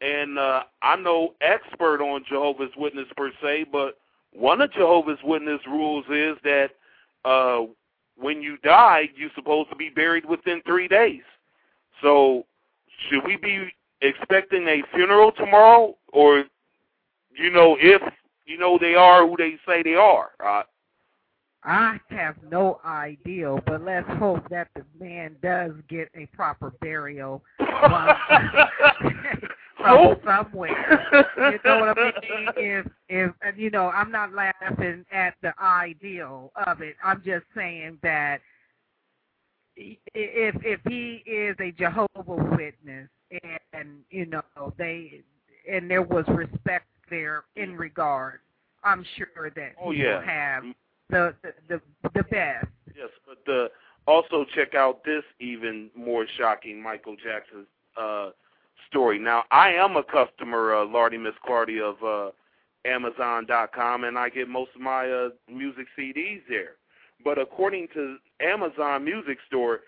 [0.00, 3.98] And uh, I'm no expert on Jehovah's Witness per se, but
[4.32, 6.70] one of Jehovah's Witness rules is that
[7.24, 7.62] uh,
[8.16, 11.22] when you die, you're supposed to be buried within three days.
[12.02, 12.44] So
[13.08, 15.96] should we be expecting a funeral tomorrow?
[16.12, 16.44] Or,
[17.36, 18.02] you know, if
[18.46, 20.30] you know they are who they say they are.
[20.44, 20.62] Uh,
[21.64, 27.42] I have no idea, but let's hope that the man does get a proper burial
[29.78, 31.06] from somewhere.
[31.36, 32.48] You know what I mean?
[32.56, 36.96] If if and you know, I'm not laughing at the ideal of it.
[37.02, 38.40] I'm just saying that
[39.76, 43.08] if if he is a Jehovah Witness
[43.72, 45.22] and you know they
[45.70, 48.40] and there was respect there in regard
[48.84, 50.16] I'm sure that Oh, he yeah.
[50.16, 50.64] will have
[51.10, 51.80] the the the,
[52.14, 52.66] the best.
[52.96, 53.68] Yes, but the
[54.06, 57.66] also check out this even more shocking Michael Jackson
[57.96, 58.30] uh,
[58.88, 59.18] story.
[59.18, 62.30] Now, I am a customer, uh, Lardy Miss Clardy of uh,
[62.84, 66.72] Amazon.com, and I get most of my uh, music CDs there.
[67.24, 69.80] But according to Amazon Music Store,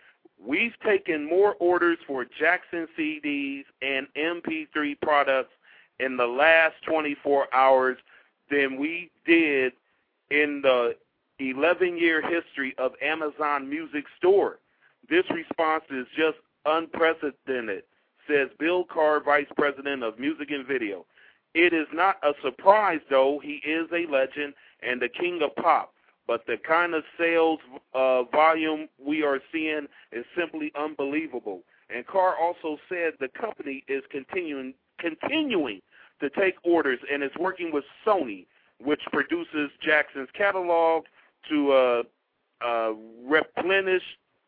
[0.44, 5.52] we've taken more orders for Jackson CDs and MP3 products
[6.00, 7.98] in the last 24 hours
[8.50, 9.72] than we did
[10.30, 10.96] in the
[11.38, 14.58] 11 year history of Amazon Music Store.
[15.08, 17.84] This response is just unprecedented,
[18.30, 21.04] says Bill Carr, Vice President of Music and Video.
[21.54, 23.40] It is not a surprise, though.
[23.42, 25.92] He is a legend and the king of pop.
[26.26, 27.58] But the kind of sales
[27.92, 31.62] uh, volume we are seeing is simply unbelievable.
[31.92, 35.80] And Carr also said the company is continuing continuing
[36.20, 38.46] to take orders and is working with Sony,
[38.78, 41.04] which produces Jackson's catalog,
[41.48, 42.02] to uh,
[42.64, 42.92] uh,
[43.24, 44.02] replenish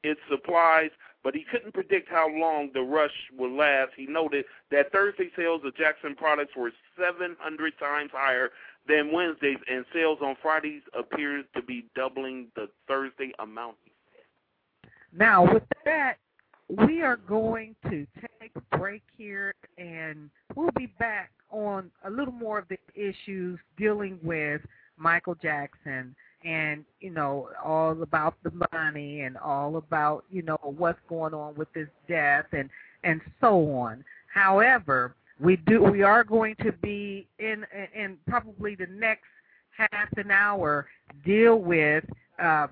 [0.05, 0.91] its supplies.
[1.25, 3.93] But he couldn't predict how long the rush would last.
[3.97, 8.51] He noted that Thursday sales of Jackson products were 700 times higher
[8.89, 13.77] than Wednesdays, and sales on Fridays appears to be doubling the Thursday amount.
[15.13, 16.17] Now, with that,
[16.69, 18.07] we are going to
[18.41, 23.59] take a break here, and we'll be back on a little more of the issues
[23.77, 24.63] dealing with
[24.97, 30.99] Michael Jackson and you know all about the money and all about you know what's
[31.09, 32.69] going on with this death and
[33.05, 34.05] and so on.
[34.33, 37.65] However, we do we are going to be in
[37.95, 39.25] in probably the next
[39.77, 40.87] half an hour
[41.25, 42.05] deal with
[42.43, 42.67] uh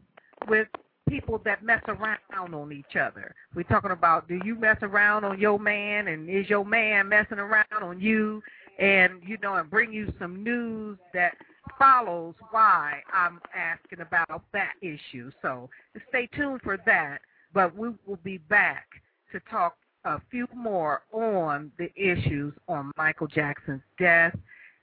[0.48, 0.68] with
[1.08, 3.34] people that mess around on each other.
[3.54, 7.38] We're talking about do you mess around on your man and is your man messing
[7.38, 8.42] around on you
[8.78, 11.34] and you know and bring you some news that
[11.78, 15.30] follows why I'm asking about that issue.
[15.42, 15.68] So
[16.08, 17.18] stay tuned for that.
[17.52, 18.86] But we will be back
[19.32, 24.34] to talk a few more on the issues on Michael Jackson's death,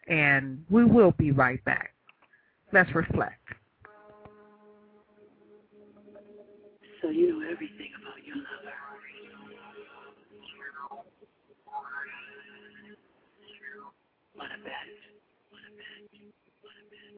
[0.08, 1.94] and we will be right back.
[2.74, 3.40] Let's reflect.
[7.02, 8.74] So you know everything about your lover.
[14.34, 14.86] What a bet.
[15.50, 16.06] What a bet.
[16.62, 17.18] What a bet.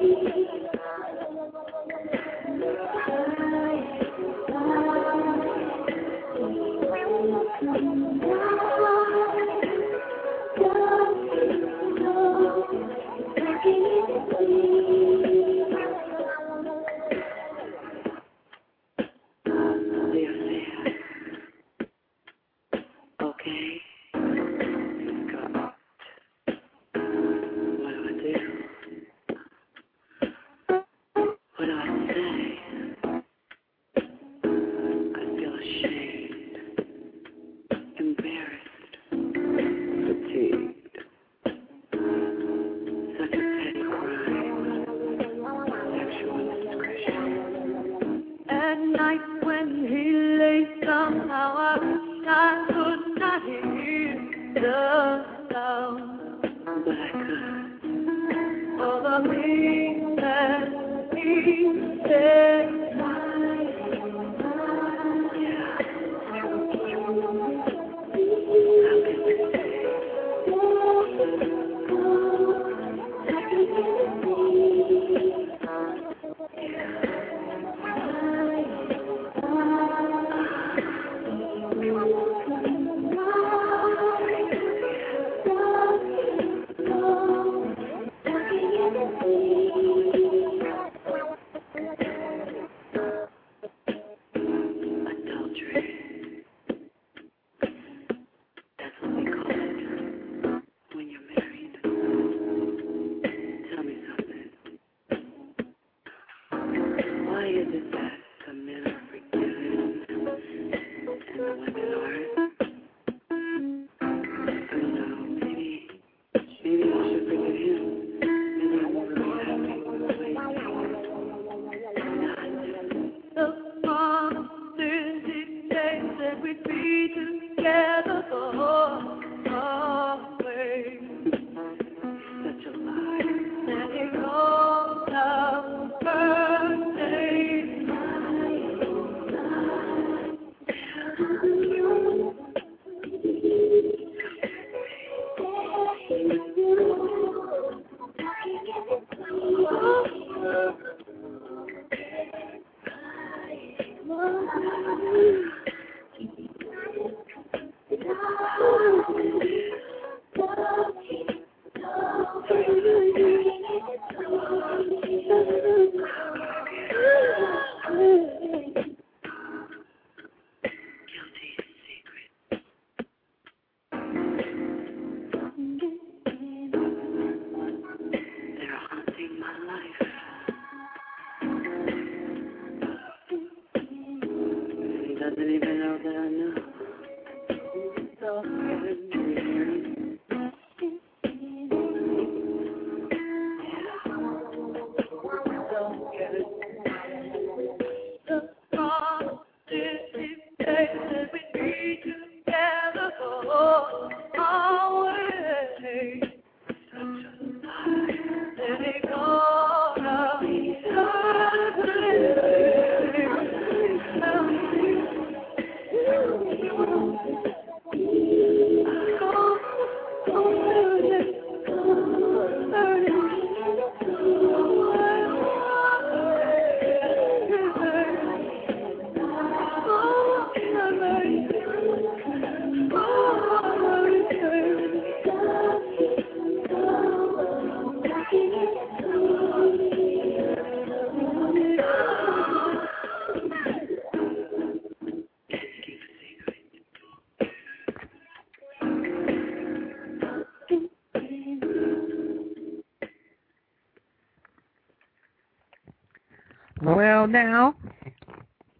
[257.31, 257.75] now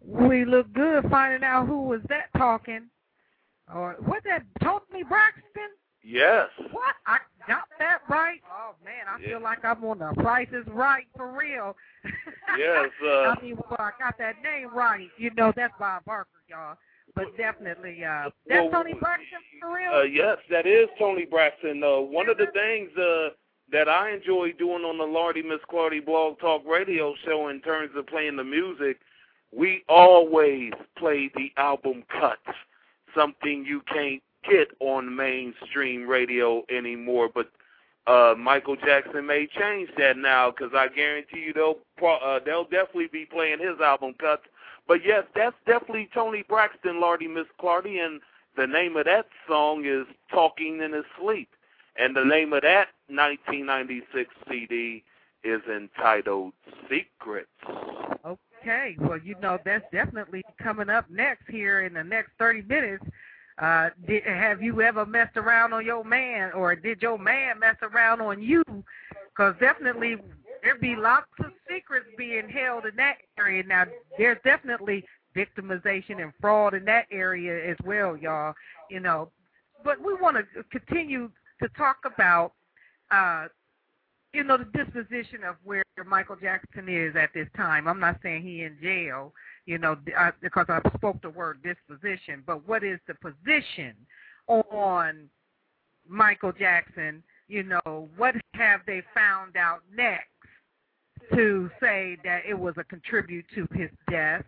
[0.06, 2.88] we look good finding out who was that talking.
[3.72, 5.70] Or was that Toni Braxton?
[6.04, 6.48] Yes.
[6.72, 6.94] What?
[7.06, 8.40] I got that right?
[8.50, 9.28] Oh man, I Yeah.
[9.30, 11.76] feel like I'm on the Price is Right for real.
[12.58, 15.08] Yes, uh, I mean, well, I got that name right.
[15.16, 16.76] You know, that's Bob Barker, y'all.
[17.14, 19.90] But definitely, uh, that's Well, Toni Braxton for real.
[19.94, 21.82] Uh, yes, that is Toni Braxton.
[21.82, 23.30] Uh, one of the things uh,
[23.72, 27.90] that I enjoy doing on the Lardy Miss Clardy Blog Talk Radio show in terms
[27.96, 29.00] of playing the music,
[29.54, 32.56] we always play the album cuts,
[33.14, 37.30] something you can't get on mainstream radio anymore.
[37.34, 37.50] But
[38.06, 43.08] uh, Michael Jackson may change that now because I guarantee you they'll uh, they'll definitely
[43.12, 44.42] be playing his album cuts.
[44.86, 48.20] But yes, that's definitely Toni Braxton, Lardy Miss Clardy, and
[48.56, 51.48] the name of that song is Talking in His Sleep.
[51.96, 55.04] And the name of that 1996 CD
[55.44, 56.52] is entitled
[56.88, 57.48] Secrets.
[58.24, 63.04] Okay, well, you know that's definitely coming up next here in the next 30 minutes.
[63.58, 67.76] Uh, did, have you ever messed around on your man, or did your man mess
[67.82, 68.64] around on you?
[69.28, 70.16] Because definitely
[70.62, 73.62] there be lots of secrets being held in that area.
[73.62, 73.84] Now,
[74.16, 75.04] there's definitely
[75.36, 78.54] victimization and fraud in that area as well, y'all.
[78.90, 79.30] You know,
[79.84, 81.30] but we want to continue
[81.62, 82.52] to talk about
[83.10, 83.46] uh,
[84.32, 87.86] you know, the disposition of where Michael Jackson is at this time.
[87.86, 89.32] I'm not saying he in jail,
[89.66, 93.94] you know, I, because I spoke the word disposition, but what is the position
[94.48, 95.28] on
[96.08, 97.22] Michael Jackson?
[97.48, 100.28] You know, what have they found out next
[101.34, 104.44] to say that it was a contribute to his death?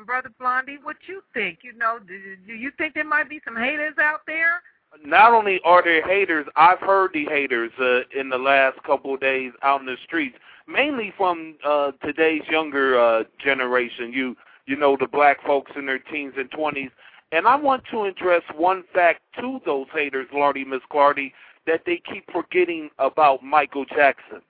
[0.05, 1.59] Brother Blondie, what you think?
[1.61, 4.61] You know, do you think there might be some haters out there?
[5.03, 9.19] Not only are there haters, I've heard the haters uh, in the last couple of
[9.19, 14.13] days out in the streets, mainly from uh, today's younger uh, generation.
[14.13, 16.91] You you know the black folks in their teens and twenties,
[17.33, 21.33] and I want to address one fact to those haters, Lardy Miss Clardy,
[21.65, 24.41] that they keep forgetting about Michael Jackson.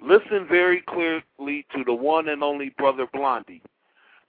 [0.00, 3.62] Listen very clearly to the one and only Brother Blondie.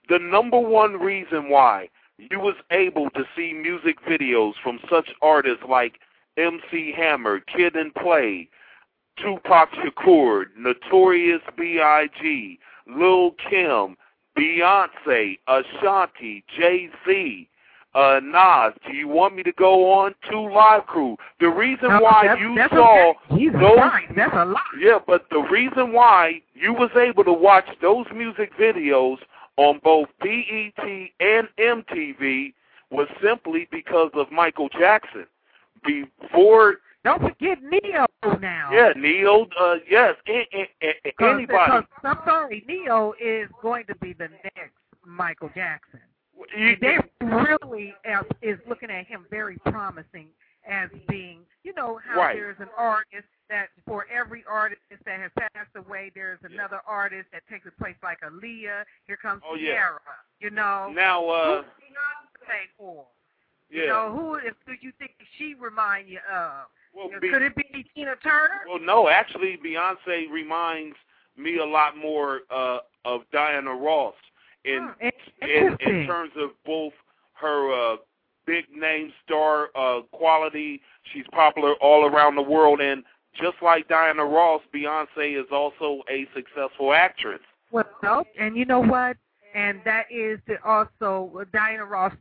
[0.08, 1.88] The number one reason why
[2.18, 6.00] you was able to see music videos from such artists like
[6.36, 8.48] MC Hammer, Kid 'n Play,
[9.18, 12.58] Tupac Shakur, Notorious B.I.G.,
[12.88, 13.96] Lil Kim,
[14.36, 17.48] Beyonce, Ashanti, Jay-Z,
[17.94, 18.72] uh, Nas.
[18.88, 20.14] Do you want me to go on?
[20.30, 21.16] 2 Live Crew.
[21.40, 23.48] The reason No, why that's- you that's saw okay.
[23.48, 24.62] Those Christ, that's a lot.
[24.78, 29.18] yeah, but the reason why you was able to watch those music videos
[29.56, 32.54] on both BET and MTV
[32.90, 35.26] was simply because of Michael Jackson.
[35.84, 38.04] Before, Don't forget Ne-Yo
[38.40, 38.68] now.
[38.72, 41.46] yeah, Ne-Yo, uh, yes, a- a- a- a- Cause, anybody.
[41.46, 44.74] because, I'm sorry, Ne-Yo is going to be the next
[45.06, 46.00] Michael Jackson.
[46.56, 50.28] You- they really uh, is looking at him very promising
[50.68, 52.36] as being, you know, how Right.
[52.36, 57.42] there's an artist that for every artist that has passed away, there's another artist that
[57.48, 58.84] takes a place like Aaliyah.
[59.06, 59.96] Here comes Oh, yeah.
[60.38, 61.62] You know, Now, uh,
[62.76, 63.06] for?
[63.70, 63.82] yeah.
[63.82, 66.66] You know, who if, do you think she remind you of?
[66.92, 68.62] well, Could be- it be Tina Turner?
[68.68, 70.96] well, no, actually, Beyonce reminds
[71.36, 74.14] me a lot more uh, of Diana Ross
[74.64, 75.08] in Hmm,
[75.42, 76.92] in- in, terms of both
[77.34, 77.96] her uh,
[78.46, 80.80] big name star uh, quality.
[81.12, 83.04] She's popular all around the world, and
[83.40, 87.40] just like Diana Ross, Beyonce is also a successful actress.
[87.70, 89.16] Well, and you know what?
[89.54, 92.12] And that is the also Diana Ross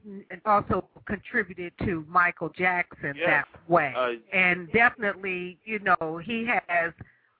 [0.46, 3.46] also contributed to Michael Jackson Yes.
[3.54, 6.94] that way, Uh, and definitely, you know, he has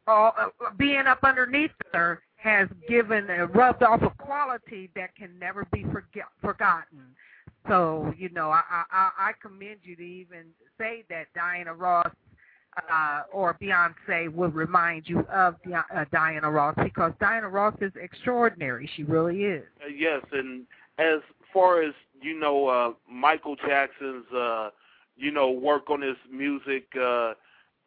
[0.06, 5.38] all uh, being up underneath her has given uh, rubbed off a quality that can
[5.40, 7.16] never be forget, forgotten.
[7.68, 10.46] So, you know, I, I I commend you to even
[10.78, 12.10] say that Diana Ross
[12.92, 17.92] uh, or Beyonce will remind you of Di- uh, Diana Ross because Diana Ross is
[18.02, 18.90] extraordinary.
[18.96, 19.64] She really is.
[19.84, 20.66] Uh, yes, and
[20.98, 21.20] as
[21.54, 24.70] far as you know, uh, Michael Jackson's, uh,
[25.18, 27.34] you know, work on his music, uh,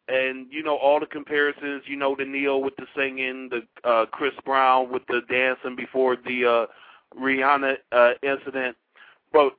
[0.07, 1.83] and you know all the comparisons.
[1.85, 6.15] You know, the Neil with the singing, the uh, Chris Brown with the dancing before
[6.15, 8.75] the uh, Rihanna uh, incident.
[9.31, 9.55] But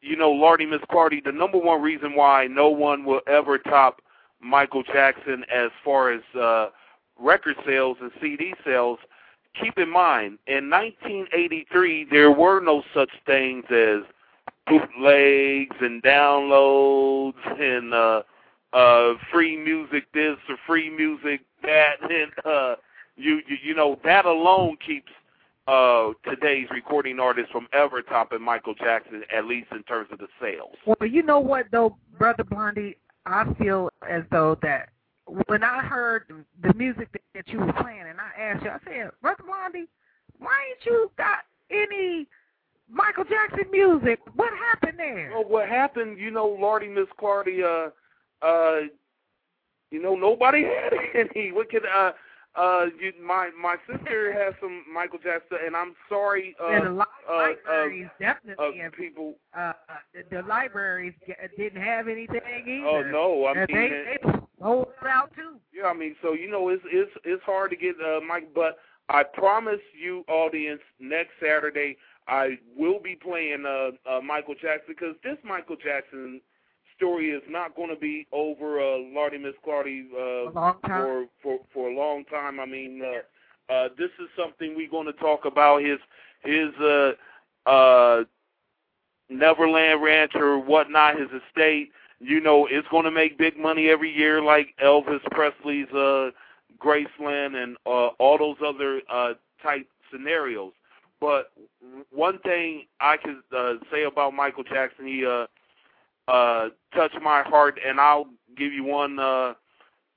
[0.00, 4.00] you know, Lardy Miss Clardy, the number one reason why no one will ever top
[4.40, 6.68] Michael Jackson as far as uh,
[7.18, 8.98] record sales and CD sales.
[9.60, 14.00] Keep in mind, in 1983, there were no such things as
[14.66, 18.22] bootlegs and downloads and uh,
[18.74, 22.74] uh, free music this or free music that, and uh,
[23.16, 25.10] you, you you know that alone keeps
[25.66, 30.28] uh, today's recording artists from ever topping Michael Jackson, at least in terms of the
[30.40, 30.74] sales.
[30.84, 34.90] Well, you know what though, brother Blondie, I feel as though that
[35.46, 38.78] when I heard the music that, that you were playing, and I asked you, I
[38.84, 39.88] said, brother Blondie,
[40.38, 41.38] why ain't you got
[41.70, 42.26] any
[42.90, 44.20] Michael Jackson music?
[44.34, 45.30] What happened there?
[45.32, 47.90] Well, what happened, you know, Lardy Miss Clardy, uh,
[48.42, 48.80] uh,
[49.90, 50.64] you know, nobody
[51.14, 51.52] had any.
[51.52, 52.12] What could uh
[52.56, 56.54] uh, you, my my sister has some Michael Jackson, and I'm sorry.
[56.62, 59.34] Uh, and a lot of uh, libraries uh, definitely uh, people.
[59.56, 59.72] uh,
[60.12, 61.14] the, the libraries
[61.56, 62.86] didn't have anything either.
[62.86, 65.56] Oh no, I mean, they, they sold it out too.
[65.72, 68.78] yeah, I mean, so you know, it's it's it's hard to get uh, Mike, but
[69.08, 71.96] I promise you, audience, next Saturday
[72.28, 76.40] I will be playing uh, uh Michael Jackson because this Michael Jackson
[76.96, 80.50] story is not going to be over uh Lardy Miss Clardy uh
[80.82, 82.60] for for for a long time.
[82.60, 85.98] I mean, uh, uh, this is something we're going to talk about his
[86.42, 87.12] his uh,
[87.68, 88.24] uh,
[89.28, 91.90] Neverland Ranch or whatnot, his estate.
[92.20, 96.30] You know, it's going to make big money every year, like Elvis Presley's uh,
[96.78, 100.72] Graceland and uh, all those other uh, type scenarios.
[101.20, 101.52] But
[102.10, 105.46] one thing I can uh, say about Michael Jackson, he uh,
[106.28, 109.18] uh, touched my heart, and I'll give you one.
[109.18, 109.54] Uh,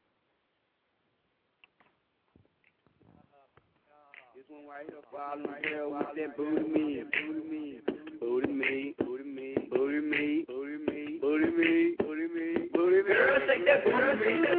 [4.56, 7.80] Following girl with that booty me, booty me,
[8.22, 13.14] booty me, booty me, booty me, booty me, booty me, booty me, booty me.
[13.14, 14.56] Girl, take that booty me, that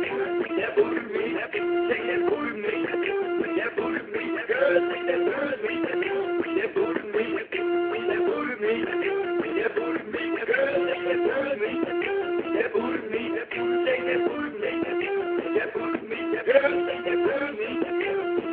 [0.76, 1.24] booty me,
[1.88, 2.72] take that booty me,
[3.56, 5.64] that booty me, girl, take that booty me,
[10.26, 14.18] girl, take that booty me, that take that
[15.74, 17.95] booty me, girl, take that booty me,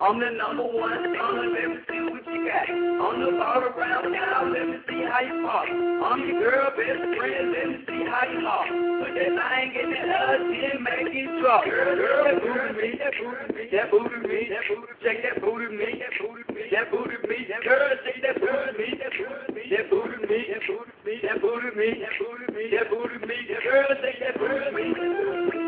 [0.00, 2.68] I'm the number one let me see what you got.
[2.70, 5.68] On the around now, let me see how you pop.
[5.68, 8.66] I'm your girl best friend, let me see how you walk.
[8.72, 11.64] Put that thing in that ass and make it drop.
[11.64, 15.36] Girl, girl, that booty me, that booty me, that booty me, that booty, check that
[15.40, 19.62] booty me, that booty me, that booty me, that that booty me, that booty me,
[19.70, 23.38] that booty me, that booty me, that booty me, that booty me, that booty me,
[23.46, 24.86] that that booty me,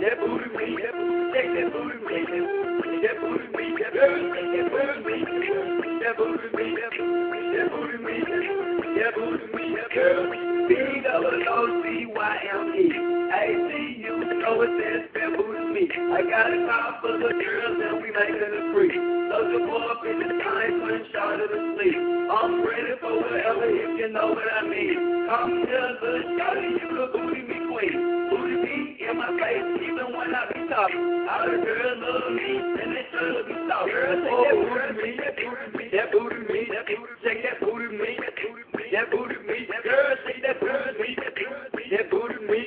[0.01, 2.55] that booty me, that booty me, E, know.
[16.14, 16.45] I the
[17.11, 17.59] the to
[23.74, 23.99] if
[24.70, 25.26] mean.
[25.28, 28.24] Come here, little shawty, you could booty me queen.
[29.05, 31.28] Me in my face, even when I be talking.
[31.28, 33.84] All the girls love me, and they should be soft.
[33.92, 37.61] Girl, take that booty me, that booty me, that booty me, that booty, take that
[37.61, 41.36] booty me, that booty me, that booty me, that girl, take that booty me, that
[41.36, 42.64] booty me, that booty me,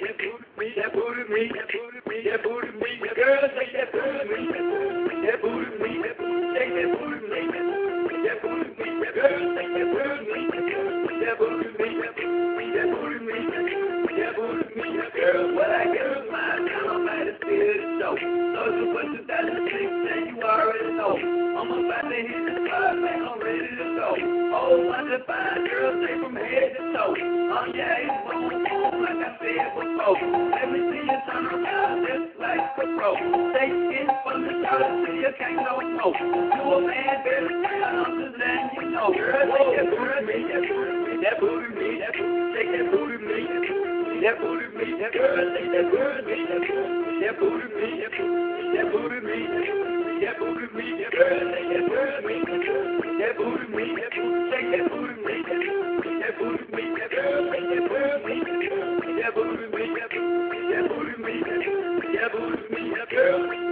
[0.77, 3.73] that booty me, that booty me, that booty me, that booty me, that girl, take
[3.73, 4.45] that booty me,
[5.25, 7.41] that booty me, that booty, take that booty me,
[8.29, 12.65] that booty me, that girl, take that booty me, that booty me, that booty me,
[12.77, 13.76] that booty me,
[14.33, 18.15] booty me, girl, what I is mine, now I'm the spirit of the show.
[18.17, 21.13] Who put the down the six, then you already know.
[21.57, 24.09] I'm about to hit the spot, man, I'm ready to go.
[24.57, 27.13] Oh, wonder fine girls, they from head to toe.
[27.13, 30.17] Oh yeah, it's boom, boom, like I said before.
[30.67, 33.13] Me see you turn around just like a pro.
[33.55, 36.11] Take it from the till you can't no more.
[36.11, 39.13] You a man, better I'm just letting you know.
[39.13, 43.16] Girl, that booty me, that booty me, that booty me, that booty, take that booty
[44.21, 45.11] that booty me, booty
[45.57, 48.37] me, booty me, booty me, booty
[48.73, 49.45] me, booty me,
[50.39, 51.43] booty me, booty me,
[52.87, 53.93] booty me,
[54.77, 55.35] booty me,
[56.37, 56.87] booty, me, booty
[59.07, 59.93] me, booty me,
[60.87, 61.37] booty me,
[62.17, 63.66] booty, me, booty me,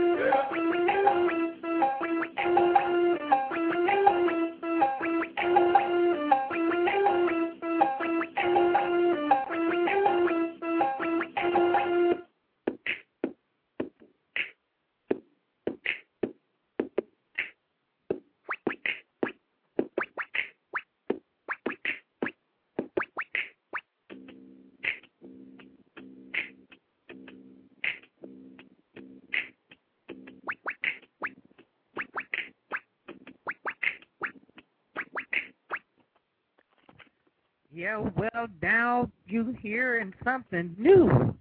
[39.36, 41.36] you hearing something new.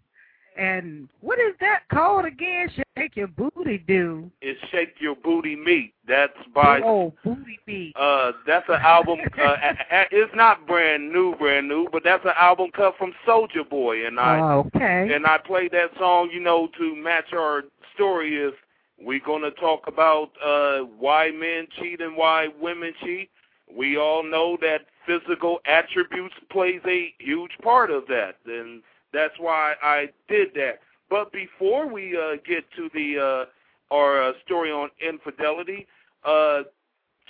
[0.58, 2.68] And what is that called again?
[2.96, 4.30] Shake your booty do.
[4.40, 5.94] It's Shake Your Booty Meat.
[6.06, 7.92] That's by Oh, booty beat.
[7.96, 9.56] uh that's an album uh
[10.10, 14.18] it's not brand new, brand new, but that's an album cut from Soulja Boy and
[14.18, 15.12] I Oh, okay.
[15.14, 17.62] and I played that song, you know, to match our
[17.94, 18.52] story is
[19.00, 23.30] we're gonna talk about uh why men cheat and why women cheat.
[23.76, 29.74] We all know that physical attributes plays a huge part of that and that's why
[29.82, 30.80] I did that.
[31.10, 35.86] But before we uh get to the uh our uh, story on infidelity,
[36.24, 36.62] uh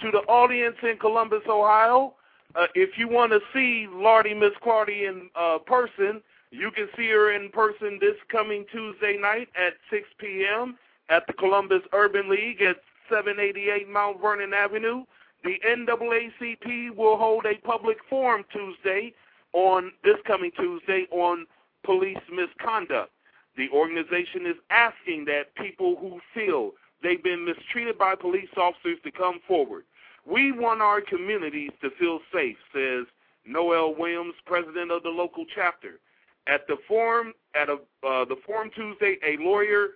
[0.02, 2.14] to the audience in Columbus, Ohio,
[2.56, 6.20] uh, if you want to see Lardy Miss Clardy in uh, person,
[6.50, 10.76] you can see her in person this coming Tuesday night at 6 p.m.
[11.08, 12.76] at the Columbus Urban League at
[13.08, 15.04] 788 Mount Vernon Avenue.
[15.44, 19.12] The NAACP will hold a public forum Tuesday
[19.52, 21.46] on this coming Tuesday on
[21.84, 23.10] police misconduct.
[23.56, 26.72] The organization is asking that people who feel
[27.02, 29.84] they've been mistreated by police officers to come forward.
[30.26, 33.04] We want our communities to feel safe, says
[33.46, 36.00] Noel Williams, president of the local chapter.
[36.46, 37.74] At the forum, at a,
[38.06, 39.90] uh, the forum Tuesday, a lawyer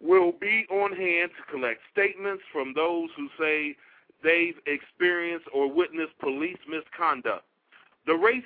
[0.00, 3.76] will be on hand to collect statements from those who say
[4.24, 7.44] they've experienced or witnessed police misconduct.
[8.06, 8.42] The race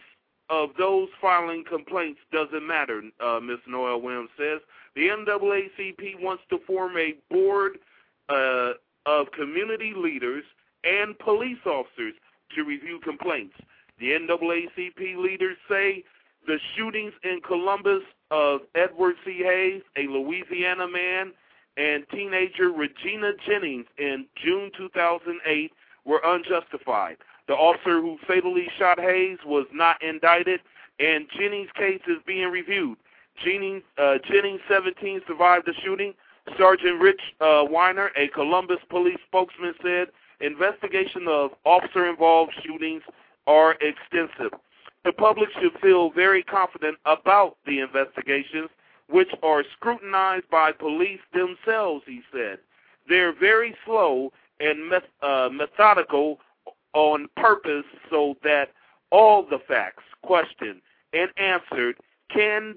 [0.51, 3.59] of those filing complaints doesn't matter, uh, Ms.
[3.67, 4.61] Noel Williams says.
[4.95, 7.79] The NAACP wants to form a board
[8.29, 8.73] uh,
[9.07, 10.45] of community leaders
[10.85, 12.15] and police officers
[12.55, 13.55] to review complaints.
[14.01, 16.05] The NAACP leaders say
[16.47, 19.43] the shootings in Columbus of Edward C.
[19.45, 21.33] Hayes, a Louisiana man,
[21.79, 25.73] and teenager Regina Jennings in June 2008
[26.05, 27.17] were unjustified.
[27.47, 30.61] The officer who fatally shot Hayes was not indicted,
[30.99, 32.99] and Jennings' case is being reviewed.
[33.45, 36.13] Jennings, uh, Jennings, 17, survived the shooting.
[36.59, 40.09] Sergeant Rich uh, Weiner, a Columbus police spokesman, said
[40.41, 43.03] investigation of officer-involved shootings
[43.47, 44.59] are extensive.
[45.05, 48.69] The public should feel very confident about the investigations,
[49.09, 52.59] which are scrutinized by police themselves, he said.
[53.09, 54.93] They're very slow and
[55.23, 56.41] uh, methodical
[56.93, 58.73] on purpose so that
[59.11, 60.81] all the facts questioned
[61.13, 61.97] and answered
[62.31, 62.75] can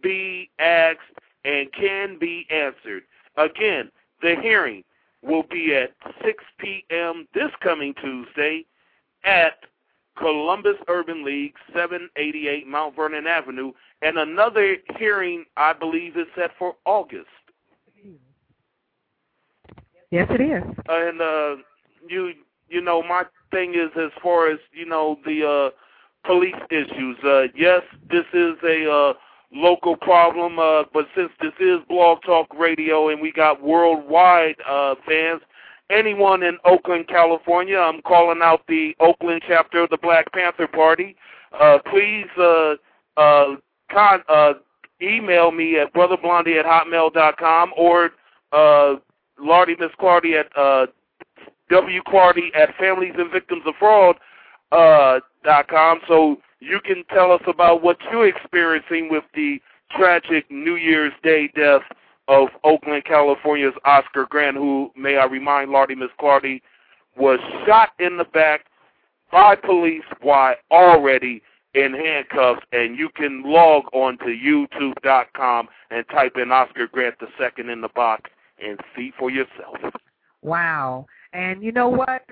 [0.00, 1.00] be asked
[1.44, 3.04] and can be answered.
[3.36, 3.90] Again,
[4.22, 4.84] the hearing
[5.22, 5.92] will be at
[6.24, 7.26] 6 p.m.
[7.34, 8.64] this coming Tuesday
[9.24, 9.64] at
[10.18, 16.74] Columbus Urban League, 788 Mount Vernon Avenue, and another hearing, I believe, is set for
[16.84, 17.26] August.
[20.10, 20.62] Yes, it is.
[20.88, 21.56] And uh,
[22.08, 22.32] you,
[22.68, 27.16] you know, my thing is as far as you know the uh, police issues.
[27.24, 29.12] Uh, yes, this is a uh,
[29.52, 34.94] local problem, uh, but since this is Blog Talk Radio and we got worldwide uh,
[35.06, 35.42] fans,
[35.90, 41.16] anyone in Oakland, California, I'm calling out the Oakland chapter of the Black Panther Party.
[41.58, 42.74] Uh, please uh,
[43.16, 43.56] uh,
[43.90, 44.54] con- uh,
[45.00, 48.10] email me at brotherblondie at hotmail.com or
[48.52, 48.96] uh,
[49.40, 50.86] Lardy Miss Clardy at uh,
[51.70, 52.02] W.
[52.02, 54.16] Clardy at Families and Victims of Fraud
[54.72, 56.00] uh, dot com.
[56.08, 59.60] So you can tell us about what you're experiencing with the
[59.90, 61.82] tragic New Year's Day death
[62.28, 66.60] of Oakland, California's Oscar Grant, who, may I remind Lardy Miss Clardy,
[67.16, 68.66] was shot in the back
[69.32, 71.42] by police while already
[71.74, 72.62] in handcuffs.
[72.72, 77.80] And you can log on to YouTube.com and type in Oscar Grant the second in
[77.80, 78.30] the box
[78.62, 79.78] and see for yourself.
[80.42, 81.06] Wow.
[81.32, 82.22] And you know what?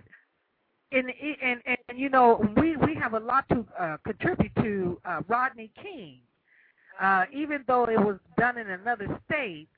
[0.93, 1.11] And
[1.43, 5.71] and and, you know we we have a lot to uh, contribute to uh, Rodney
[5.83, 6.21] King,
[7.01, 9.69] uh, even though it was done in another state.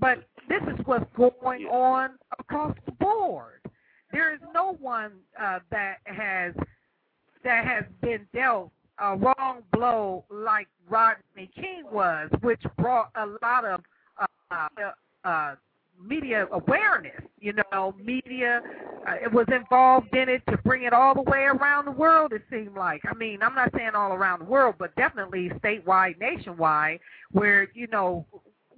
[0.00, 3.60] But this is what's going on across the board.
[4.12, 6.54] There is no one uh, that has
[7.44, 13.64] that has been dealt a wrong blow like Rodney King was, which brought a lot
[13.64, 13.80] of
[14.50, 14.68] uh,
[15.24, 15.54] uh,
[16.02, 17.22] media awareness.
[17.38, 18.60] You know, media
[19.08, 22.32] uh, it was involved in it to bring it all the way around the world.
[22.32, 23.00] It seemed like.
[23.08, 27.00] I mean, I'm not saying all around the world, but definitely statewide, nationwide,
[27.32, 28.26] where you know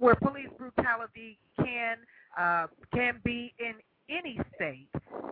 [0.03, 1.95] where police brutality can
[2.37, 3.73] uh, can be in
[4.09, 4.89] any state,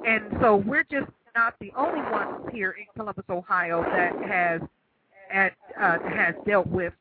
[0.08, 4.62] and so we're just not the only ones here in Columbus, Ohio, that has
[5.34, 6.94] at uh, has dealt with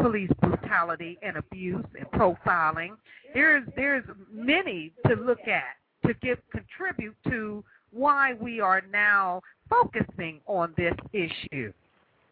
[0.00, 2.96] police brutality and abuse and profiling.
[3.34, 7.62] There's there's many to look at to give contribute to
[7.92, 11.72] why we are now focusing on this issue.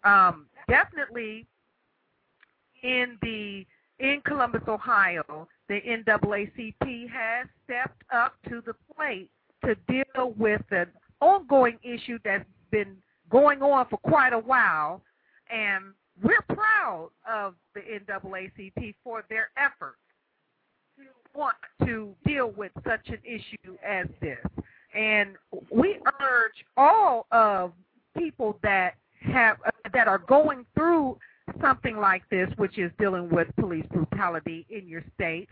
[0.02, 1.46] Um, definitely
[2.82, 3.64] in the
[4.00, 9.30] in Columbus, Ohio, the NAACP has stepped up to the plate
[9.64, 10.86] to deal with an
[11.20, 12.96] ongoing issue that's been
[13.30, 15.02] going on for quite a while,
[15.52, 15.84] and
[16.22, 19.98] we're proud of the NAACP for their efforts
[20.96, 24.38] to want to deal with such an issue as this.
[24.94, 25.36] And
[25.70, 27.72] we urge all of
[28.16, 31.18] people that have uh, that are going through
[31.60, 35.48] something like this, which is dealing with police brutality in your state,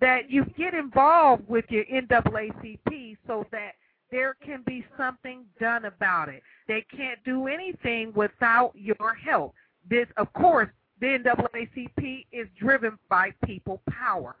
[0.00, 3.72] that you get involved with your NAACP so that
[4.10, 6.42] there can be something done about it.
[6.68, 9.54] They can't do anything without your help.
[9.88, 10.68] This, of course,
[11.00, 14.36] the NAACP is driven by people power.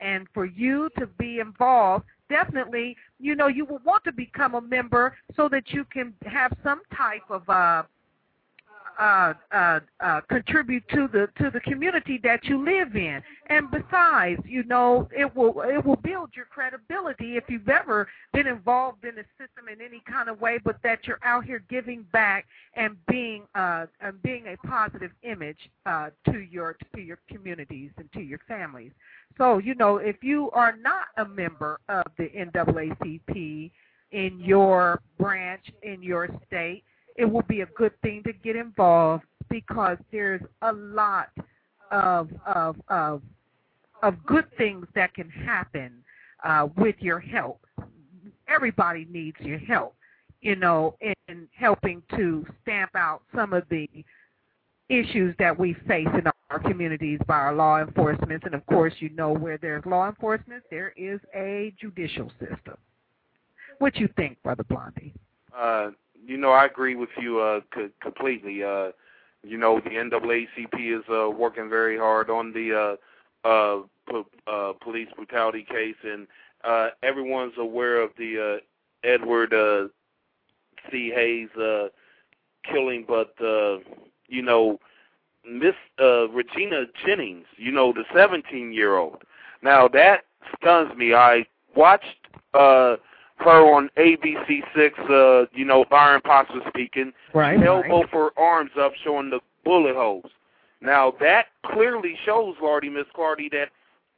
[0.00, 4.60] And for you to be involved, definitely, you know, you will want to become a
[4.60, 7.82] member so that you can have some type of uh,
[8.98, 13.22] uh, uh, uh, contribute to the to the community that you live in.
[13.48, 18.46] And besides, you know, it will it will build your credibility if you've ever been
[18.46, 22.04] involved in the system in any kind of way, but that you're out here giving
[22.12, 27.90] back and being uh, and being a positive image uh, to your to your communities
[27.98, 28.92] and to your families.
[29.36, 33.70] So, you know, if you are not a member of the NAACP
[34.12, 36.84] in your branch in your state
[37.16, 41.28] it will be a good thing to get involved because there's a lot
[41.90, 43.22] of of of
[44.02, 45.92] of good things that can happen
[46.44, 47.64] uh, with your help.
[48.48, 49.94] Everybody needs your help,
[50.42, 50.96] you know,
[51.28, 53.88] in helping to stamp out some of the
[54.90, 58.42] issues that we face in our communities by our law enforcement.
[58.44, 62.76] And of course, you know, where there's law enforcement, there is a judicial system.
[63.78, 65.14] What you think, Brother Blondie?
[65.56, 65.90] Uh,
[66.26, 68.62] you know, I agree with you uh, c- completely.
[68.64, 68.90] Uh,
[69.42, 72.96] you know, the NAACP is uh, working very hard on the
[73.44, 76.26] uh, uh, po- uh, police brutality case, and
[76.64, 79.88] uh, everyone's aware of the uh, Edward uh,
[80.90, 81.12] C.
[81.14, 81.88] Hayes uh,
[82.70, 83.78] killing, but uh,
[84.28, 84.78] you know,
[85.46, 89.22] Miss uh, Regina Jennings, you know, the 17-year-old.
[89.62, 90.24] Now that
[90.58, 91.14] stuns me.
[91.14, 91.44] I
[91.76, 92.96] watched uh,
[93.38, 94.92] her on ABC6.
[95.10, 97.12] Uh, you know, Byron Potts was speaking.
[97.34, 97.58] Right.
[97.60, 97.90] Held right.
[97.90, 100.30] both her arms up, showing the bullet holes.
[100.80, 103.70] Now that clearly shows, Lardy, Miss Clardy, that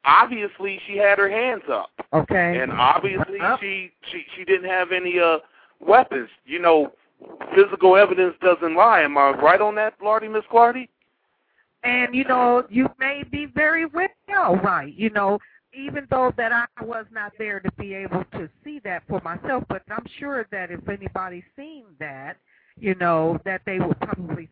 [0.05, 2.59] obviously she had her hands up, Okay.
[2.61, 3.61] and obviously Up.
[3.61, 5.39] she she she didn't have any uh
[5.81, 6.29] weapons.
[6.45, 6.93] You know,
[7.55, 9.03] physical evidence doesn't lie.
[9.03, 10.89] Am I right on that, Lardy, Miss Clardy?
[11.85, 14.93] And you know, you may be very well right.
[14.93, 15.39] You know,
[15.77, 19.65] even though that I was not there to be able to see that for myself,
[19.69, 22.39] but I'm sure that if anybody seen that,
[22.79, 24.49] you know, that they would probably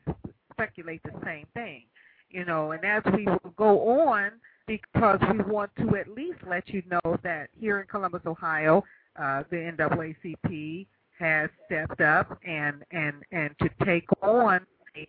[0.53, 1.85] speculate the same thing.
[2.31, 4.33] You know, and as we will go on,
[4.67, 8.85] because we want to at least let you know that here in Columbus, Ohio,
[9.17, 10.87] uh, the NAACP
[11.19, 14.61] has stepped up and and and to take on
[14.97, 15.09] a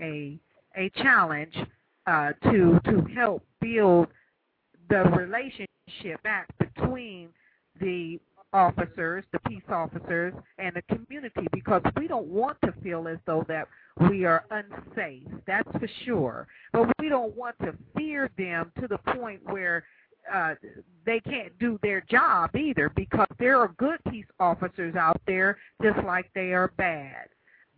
[0.00, 0.38] a
[0.76, 1.56] a challenge
[2.06, 4.08] uh, to to help build
[4.88, 7.28] the relationship back between
[7.80, 8.18] the
[8.52, 13.44] officers, the peace officers, and the community because we don't want to feel as though
[13.48, 13.68] that
[14.08, 15.28] we are unsafe.
[15.46, 16.46] That's for sure.
[16.72, 19.84] But we don't want to fear them to the point where
[20.32, 20.54] uh,
[21.04, 25.98] they can't do their job either because there are good peace officers out there just
[26.04, 27.28] like they are bad.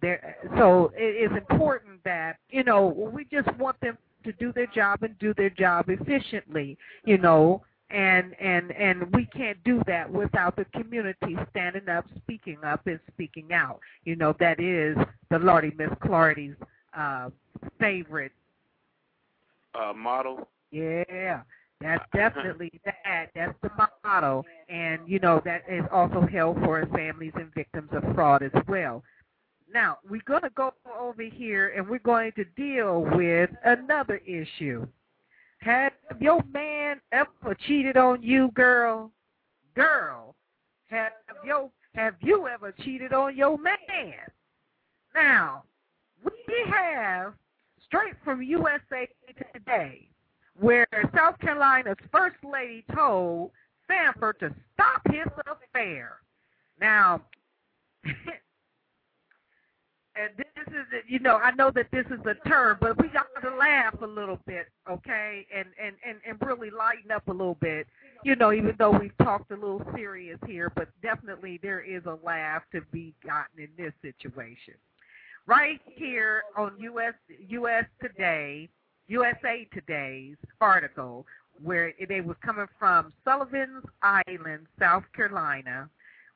[0.00, 4.66] There, so it is important that you know we just want them to do their
[4.66, 6.76] job and do their job efficiently.
[7.04, 12.58] You know, and and and we can't do that without the community standing up, speaking
[12.64, 13.80] up, and speaking out.
[14.04, 14.96] You know, that is
[15.30, 16.56] the Lardy Miss Clardy's
[16.96, 17.30] uh,
[17.80, 18.32] favorite.
[19.74, 20.48] Uh, model.
[20.70, 21.42] Yeah,
[21.80, 23.28] that's definitely that.
[23.34, 23.70] That's the
[24.04, 28.52] motto, and you know that is also held for families and victims of fraud as
[28.66, 29.02] well.
[29.72, 34.86] Now we're going to go over here, and we're going to deal with another issue.
[35.60, 39.10] Have your man ever cheated on you, girl?
[39.74, 40.34] Girl,
[40.88, 41.12] have
[41.44, 44.14] your have you ever cheated on your man?
[45.14, 45.64] Now,
[46.24, 46.32] we
[46.70, 47.34] have
[47.84, 49.08] straight from USA
[49.52, 50.08] Today,
[50.58, 53.50] where South Carolina's first lady told
[53.86, 56.18] Sanford to stop his affair.
[56.80, 57.22] Now,
[60.18, 63.26] and this is, you know, I know that this is a term, but we got
[63.42, 67.56] to laugh a little bit, okay, and and and and really lighten up a little
[67.60, 67.86] bit,
[68.24, 72.18] you know, even though we've talked a little serious here, but definitely there is a
[72.24, 74.74] laugh to be gotten in this situation.
[75.46, 77.14] Right here on US
[77.48, 78.68] US Today,
[79.06, 81.26] USA Today's article,
[81.62, 85.88] where they was coming from Sullivan's Island, South Carolina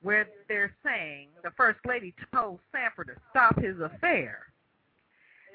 [0.02, 4.46] where they're saying the First Lady told Sanford to stop his affair.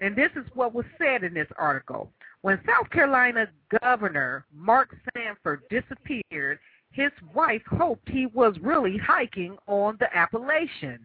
[0.02, 2.12] And this is what was said in this article.
[2.42, 3.48] When South Carolina
[3.82, 6.60] Governor Mark Sanford disappeared,
[6.92, 11.00] his wife hoped he was really hiking on the Appalachian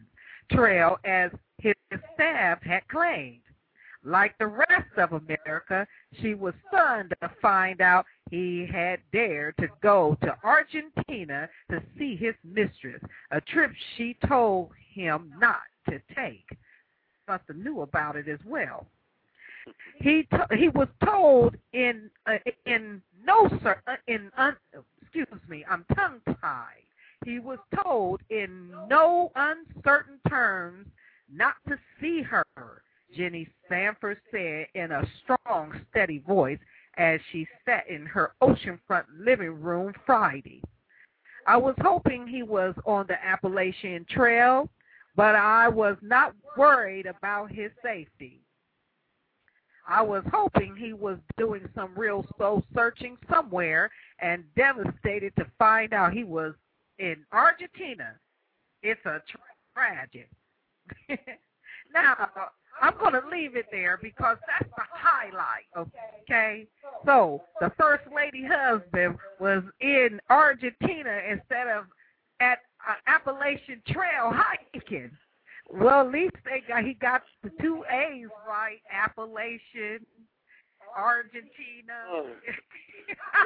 [0.51, 1.75] Trail as his
[2.15, 3.42] staff had claimed.
[4.05, 5.87] Like the rest of America,
[6.21, 12.17] she was stunned to find out he had dared to go to Argentina to see
[12.17, 13.01] his mistress,
[13.31, 16.47] a trip she told him not to take.
[17.29, 18.87] Have knew about it as well.
[20.01, 24.57] He t- he was told in uh, in no cer- uh, in un-
[25.01, 26.83] excuse me, I'm tongue tied.
[27.25, 30.89] He was told in no uncertain terms
[31.33, 32.45] not to see her.
[33.15, 36.59] Jenny Sanford said in a strong, steady voice
[36.97, 40.63] as she sat in her oceanfront living room Friday.
[41.47, 44.69] I was hoping he was on the Appalachian Trail,
[45.17, 48.41] but I was not worried about his safety.
[49.87, 53.91] I was hoping he was doing some real soul searching somewhere
[54.21, 56.55] and devastated to find out he was
[56.99, 58.15] in Argentina.
[58.83, 59.41] It's a tra-
[59.75, 60.31] tragic.
[61.93, 62.29] now,
[62.83, 65.89] I'm going to leave it there because that's the highlight,
[66.23, 66.67] okay?
[67.07, 71.85] So, the First Lady husband was in Argentina instead of
[72.41, 72.59] at
[72.89, 75.11] uh, Appalachian Trail hiking.
[75.71, 80.05] Well, at least they got he got the two A's right, Appalachian,
[80.97, 81.95] Argentina.
[82.11, 82.27] Oh.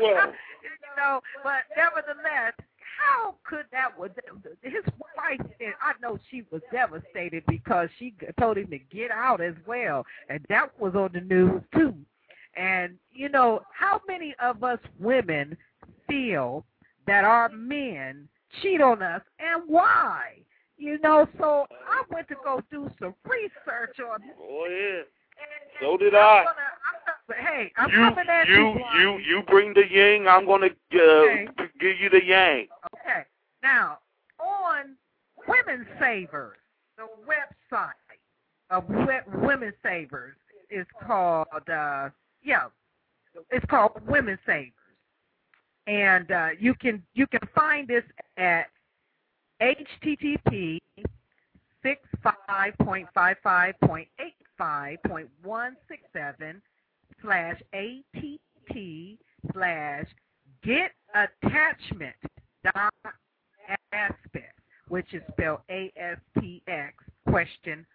[0.01, 0.33] Well.
[0.63, 2.53] you know, but nevertheless,
[2.97, 4.11] how could that was
[4.63, 4.85] his
[5.17, 5.51] wife?
[5.61, 10.05] And I know she was devastated because she told him to get out as well,
[10.29, 11.95] and that was on the news too.
[12.57, 15.57] And you know, how many of us women
[16.09, 16.65] feel
[17.07, 18.29] that our men
[18.63, 20.39] cheat on us and why?
[20.79, 24.37] You know, so I went to go do some research on this.
[24.41, 25.03] Oh yeah.
[25.39, 26.45] And, So did I.
[26.45, 26.57] Gonna,
[27.29, 28.85] I'm hey, I'm you coming at you Blondie.
[29.01, 30.29] you you bring the yang.
[30.29, 31.49] I'm gonna uh, Okay.
[31.81, 32.69] give you the yang.
[32.95, 33.25] Okay.
[33.63, 33.99] Now,
[34.39, 34.97] on
[35.49, 36.57] Women Savers,
[36.97, 37.93] the website
[38.71, 38.85] of
[39.43, 40.37] Women Savers
[40.71, 42.11] is called, uh,
[42.43, 42.67] yeah,
[43.51, 44.73] it's called Women Savers,
[45.87, 48.05] and uh, you can you can find this
[48.37, 48.67] at
[49.61, 50.79] http
[51.83, 56.61] six five point five five point eight five point one six seven
[57.23, 59.19] slash att
[59.53, 60.07] slash
[60.63, 62.17] get attachment
[62.65, 62.93] dot
[63.93, 64.59] aspect,
[64.89, 66.95] which is spelled A S P X
[67.29, 67.87] question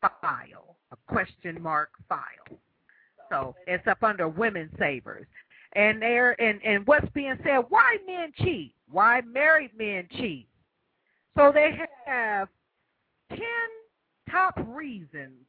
[0.00, 2.58] file, a question mark file.
[3.30, 5.26] So it's up under women savers.
[5.74, 8.74] And there and, and what's being said, why men cheat?
[8.90, 10.48] Why married men cheat?
[11.36, 12.48] So they have
[13.28, 13.38] ten
[14.28, 15.46] top reasons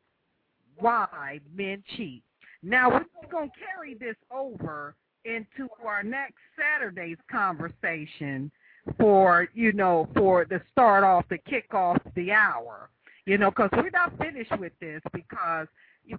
[0.77, 2.23] why men cheat.
[2.63, 8.51] Now we're going to carry this over into our next Saturday's conversation
[8.99, 12.89] for you know for the start off the kick off the hour.
[13.25, 15.67] You know because we're not finished with this because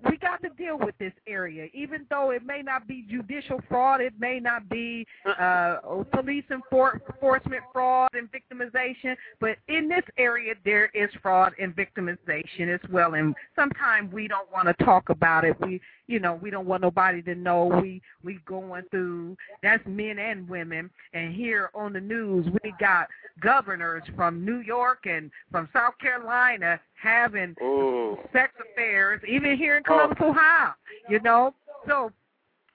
[0.09, 1.67] we got to deal with this area.
[1.75, 5.77] Even though it may not be judicial fraud it may not be uh
[6.13, 12.81] police enforcement fraud and victimization but in this area there is fraud and victimization as
[12.91, 15.57] well and sometimes we don't want to talk about it.
[15.61, 15.81] We
[16.13, 19.35] you know we don't want nobody to know we we going through.
[19.63, 20.91] That's men and women.
[21.15, 23.09] And here on the news we got
[23.41, 28.19] governors from New York and from South Carolina having Oh.
[28.31, 30.75] sex affairs even here in Columbus Ohio
[31.09, 31.55] you know?
[31.89, 32.13] So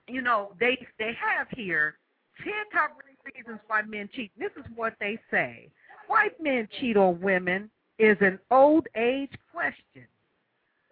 [0.07, 1.95] you know they they have here
[2.43, 2.97] 10 top
[3.35, 4.31] reasons why men cheat.
[4.39, 5.69] This is what they say.
[6.07, 7.69] Why men cheat on women
[7.99, 10.07] is an old age question.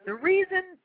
[0.05, 0.77] The reason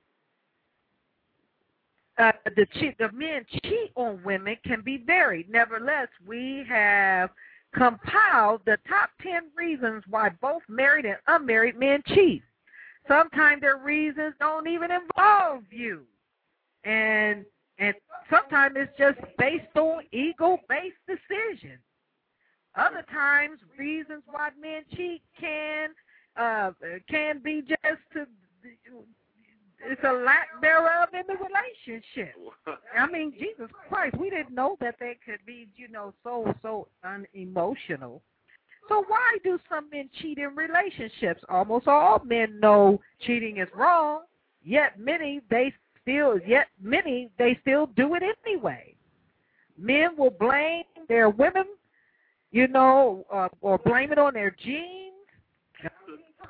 [2.21, 2.67] uh, the
[2.99, 5.49] the men cheat on women can be varied.
[5.49, 7.31] Nevertheless, we have
[7.75, 12.43] compiled the top ten reasons why both married and unmarried men cheat.
[13.09, 16.03] Sometimes their reasons don't even involve you,
[16.85, 17.45] and
[17.79, 17.95] and
[18.29, 21.81] sometimes it's just based on ego-based decisions.
[22.77, 25.91] Other times, reasons why men cheat can
[26.37, 26.73] uh,
[27.09, 28.27] can be just to
[29.83, 32.35] it's a lack thereof in the relationship.
[32.97, 36.89] I mean, Jesus Christ, we didn't know that they could be, you know, so so
[37.05, 38.23] unemotional.
[38.89, 41.43] So why do some men cheat in relationships?
[41.49, 44.23] Almost all men know cheating is wrong,
[44.65, 48.95] yet many they still yet many they still do it anyway.
[49.79, 51.65] Men will blame their women,
[52.51, 55.10] you know, uh, or blame it on their genes.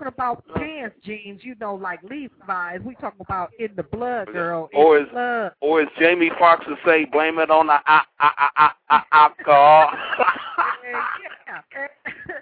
[0.00, 2.80] Talking about pants jeans, you know, like Levi's.
[2.82, 4.70] We talking about in the blood, girl.
[4.72, 5.52] In Or is blood.
[5.60, 9.30] or as Jamie Foxx would say, blame it on the I, I, I, I,
[11.46, 11.60] yeah.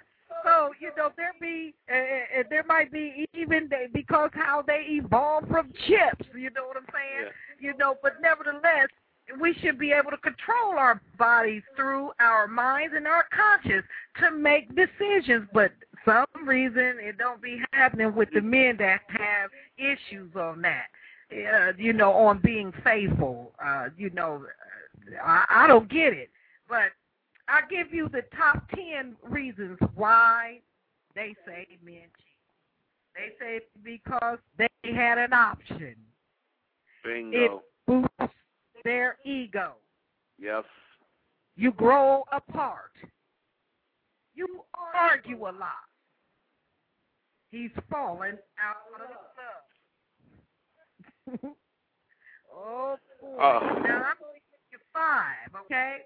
[0.45, 5.49] so you know there be uh, there might be even they, because how they evolved
[5.49, 6.29] from chips.
[6.33, 7.29] You know what I'm saying?
[7.59, 7.71] Yeah.
[7.71, 8.87] You know, but nevertheless,
[9.41, 13.85] we should be able to control our bodies through our minds and our conscience
[14.21, 15.45] to make decisions.
[15.53, 15.71] But
[16.05, 20.85] some reason it don't be happening with the men that have issues on that.
[21.31, 23.51] Uh, you know, on being faithful.
[23.63, 24.43] Uh, you know,
[25.23, 26.29] I, I don't get it,
[26.67, 26.91] but
[27.47, 30.61] I give you the top ten reasons why
[31.15, 32.29] they say men cheat.
[33.15, 35.95] They say because they had an option.
[37.03, 37.37] Bingo.
[37.37, 37.51] It
[37.85, 38.35] boosts
[38.83, 39.73] their ego.
[40.39, 40.63] Yes.
[41.55, 42.91] You grow apart.
[44.33, 44.63] You
[44.95, 45.88] argue a lot.
[47.51, 49.01] He's fallen out of
[51.37, 51.55] love.
[52.53, 53.37] oh boy.
[53.37, 53.59] Uh.
[53.59, 55.97] now I'm going to give you five, okay?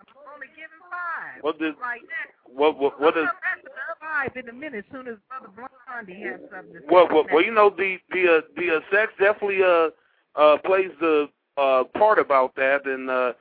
[0.00, 1.42] I'm only giving five.
[1.42, 2.52] What did right now.
[2.52, 5.48] what what what is I'm gonna ask five in a minute as soon as Brother
[5.56, 6.86] Blondie has something to say.
[6.90, 9.90] well well, well you know the the uh, the uh, sex definitely uh
[10.38, 13.32] uh plays the uh part about that and uh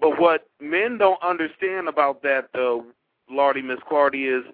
[0.00, 2.78] but what men don't understand about that uh
[3.30, 4.44] Lardy Miss Clardy is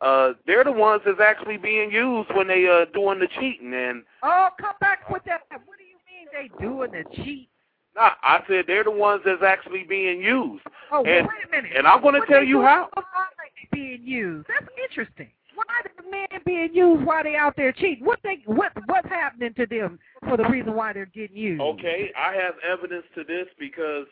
[0.00, 4.02] uh they're the ones that's actually being used when they uh doing the cheating and
[4.22, 5.42] Oh, come back with that.
[5.50, 7.48] What do you mean they doing the cheat?
[7.94, 10.62] nah, I said they're the ones that's actually being used.
[10.92, 11.72] Oh, and, wait a minute.
[11.76, 12.88] And I'm going to tell you how.
[12.94, 13.02] why
[13.38, 14.48] they being used.
[14.48, 15.28] That's interesting.
[15.54, 15.64] Why
[15.96, 18.04] the men being used while they out there cheating?
[18.04, 19.98] What they what what's happening to them
[20.28, 21.60] for the reason why they're getting used?
[21.60, 24.06] Okay, I have evidence to this because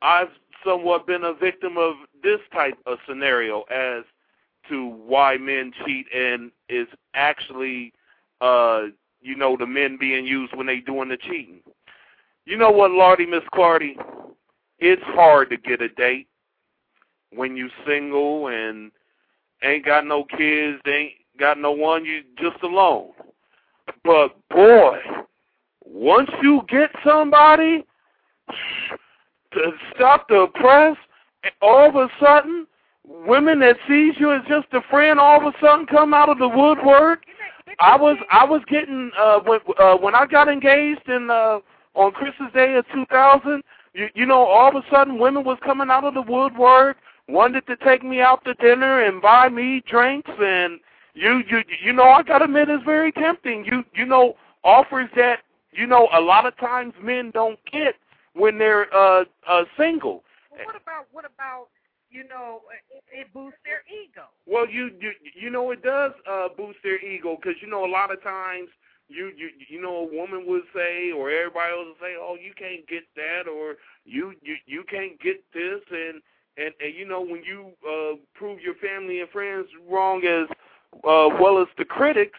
[0.00, 0.30] I've
[0.64, 4.04] somewhat been a victim of this type of scenario as
[4.68, 7.92] to why men cheat and is actually
[8.40, 8.82] uh
[9.20, 11.60] you know the men being used when they doing the cheating.
[12.44, 13.94] You know what, Lardy, Miss Clardy?
[14.78, 16.28] It's hard to get a date
[17.34, 18.90] when you single and
[19.62, 23.10] ain't got no kids, ain't got no one, you just alone.
[24.04, 24.98] But boy,
[25.84, 27.84] once you get somebody
[29.52, 30.96] to stop the press,
[31.60, 32.66] all of a sudden,
[33.08, 36.38] women that sees you as just a friend, all of a sudden come out of
[36.38, 37.24] the woodwork.
[37.80, 41.60] I was I was getting uh when uh when I got engaged in uh
[41.94, 43.62] on Christmas Day of 2000,
[43.94, 46.96] you you know all of a sudden women was coming out of the woodwork,
[47.28, 50.80] wanted to take me out to dinner and buy me drinks and
[51.14, 53.64] you you you know I got to admit it's very tempting.
[53.64, 55.40] You you know offers that
[55.72, 57.94] you know a lot of times men don't get
[58.34, 60.24] when they're uh uh single.
[60.50, 61.68] Well, what about what about
[62.10, 62.60] you know
[62.90, 64.28] it, it boosts their ego?
[64.46, 67.90] Well, you you you know it does uh boost their ego because you know a
[67.90, 68.68] lot of times
[69.08, 72.52] you you you know a woman would say or everybody else would say oh you
[72.56, 76.20] can't get that or you you you can't get this and
[76.56, 80.46] and and you know when you uh prove your family and friends wrong as
[81.04, 82.38] uh well as the critics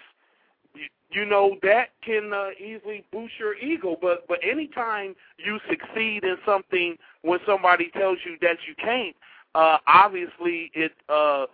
[1.11, 6.37] you, know that can uh, easily boost your ego but but anytime you succeed in
[6.45, 9.15] something when somebody tells you that you can't
[9.59, 11.45] uh obviously it uh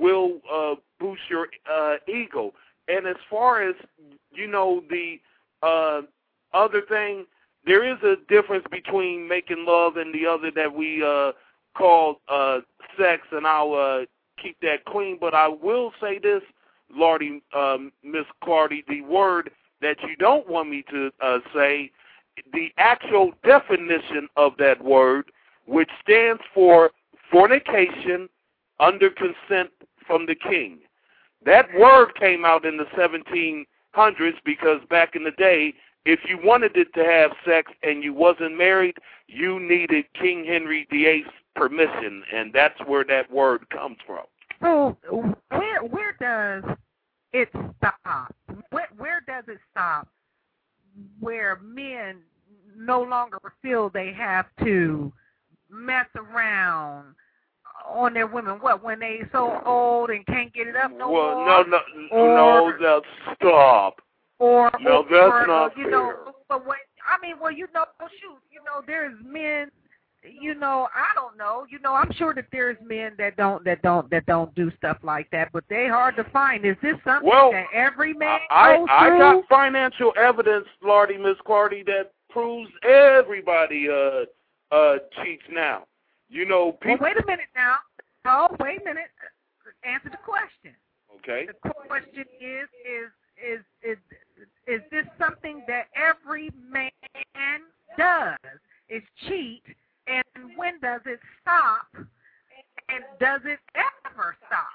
[0.00, 2.52] will uh boost your uh ego.
[2.88, 3.74] And as far as
[4.32, 5.20] you know the
[5.62, 6.02] uh
[6.54, 7.26] other thing
[7.66, 11.32] there is a difference between making love and the other that we uh
[11.76, 12.60] call uh
[12.98, 14.06] sex and I'll uh
[14.42, 15.18] keep that clean.
[15.20, 16.42] But I will say this
[16.94, 19.50] Lardy um Miss Clardy the word
[19.82, 21.90] that you don't want me to uh say
[22.54, 25.30] the actual definition of that word
[25.66, 26.90] which stands for
[27.30, 28.28] fornication
[28.78, 29.70] under consent
[30.06, 30.80] from the king
[31.44, 35.74] that word came out in the 1700s because back in the day,
[36.04, 38.96] if you wanted it to have sex and you wasn't married,
[39.26, 44.24] you needed King Henry VIII's permission, and that's where that word comes from.
[44.62, 44.96] So
[45.50, 46.76] where where does
[47.32, 47.48] it
[47.78, 48.34] stop?
[48.70, 50.08] Where where does it stop?
[51.20, 52.18] Where men
[52.76, 55.12] no longer feel they have to
[55.72, 57.14] mess around
[57.88, 58.54] on their women.
[58.60, 61.46] What when they so old and can't get it up no well, more?
[61.46, 61.78] no, no,
[62.12, 64.00] or, no, that's stop.
[64.38, 65.90] Or no, or, that's or, not you fair.
[65.90, 66.14] know,
[66.48, 66.78] but when
[67.08, 69.70] I mean, well, you know, shoot, you know, there's men.
[70.22, 71.64] You know, I don't know.
[71.70, 74.98] You know, I'm sure that there's men that don't that don't that don't do stuff
[75.02, 76.66] like that, but they hard to find.
[76.66, 79.18] Is this something Well, that every man I goes I through?
[79.18, 84.26] got financial evidence, Lardy Miss Clardy, that proves everybody uh
[84.70, 85.84] uh cheats now.
[86.28, 87.76] You know, well, wait a minute now.
[88.24, 89.10] No, wait a minute.
[89.84, 90.74] Answer the question.
[91.16, 91.46] Okay.
[91.46, 93.10] The question is is
[93.42, 93.98] is is
[94.66, 96.90] is this something that every man
[97.98, 98.36] does?
[98.88, 99.62] Is cheat,
[100.06, 100.24] and
[100.56, 101.86] when does it stop?
[101.94, 104.66] And does it ever stop?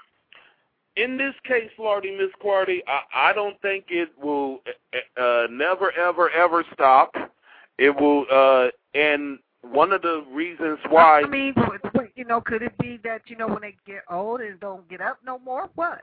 [0.96, 4.60] In this case, Lardy Miss Clardy, I, I don't think it will
[5.20, 7.14] uh, never, ever, ever stop.
[7.76, 9.38] It will, uh, and
[9.72, 11.22] one of the reasons why.
[11.22, 11.54] I mean,
[12.14, 15.00] you know, could it be that you know when they get old and don't get
[15.00, 15.68] up no more?
[15.74, 16.02] What?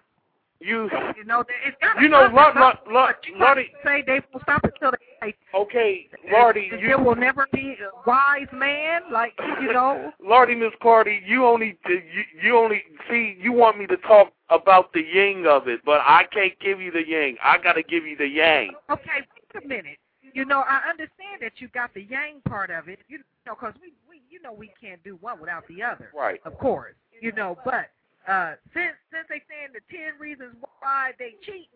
[0.60, 2.56] You, You know, it's gotta you know, stop.
[2.56, 3.69] Lord, Lord, Lord, you Lordy.
[3.84, 5.35] can't say they will stop until they.
[5.53, 10.11] Okay, Lordy, there you, will never be a wise man like you know.
[10.26, 12.02] Lardy Miss Clardy, you only, you,
[12.41, 16.23] you only see, you want me to talk about the yin of it, but I
[16.31, 17.35] can't give you the yin.
[17.44, 18.72] I got to give you the yang.
[18.90, 19.19] Okay,
[19.53, 19.98] wait a minute.
[20.34, 22.99] You know, I understand that you got the yang part of it.
[23.07, 26.10] You know, because we, we, you know, we can't do one without the other.
[26.15, 26.39] Right.
[26.45, 26.95] Of course.
[27.22, 27.91] You know, but
[28.27, 31.68] uh, since since they saying the ten reasons why they cheating,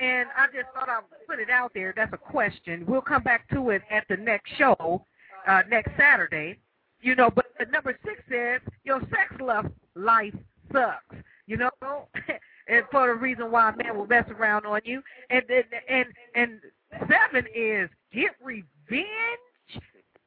[0.00, 1.92] and I just thought I'd put it out there.
[1.96, 2.84] That's a question.
[2.86, 5.04] We'll come back to it at the next show,
[5.46, 6.58] uh, next Saturday.
[7.00, 10.34] You know, but number six says your sex love life
[10.72, 11.16] sucks.
[11.46, 11.70] You know,
[12.68, 16.06] and for the reason why a man will mess around on you, and and and
[16.34, 16.60] and
[17.00, 18.66] seven is get revenge.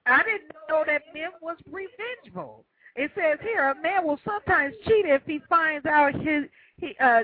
[0.06, 2.65] I didn't know that men was revengeful.
[2.95, 6.45] It says here a man will sometimes cheat if he finds out his
[6.77, 7.22] he uh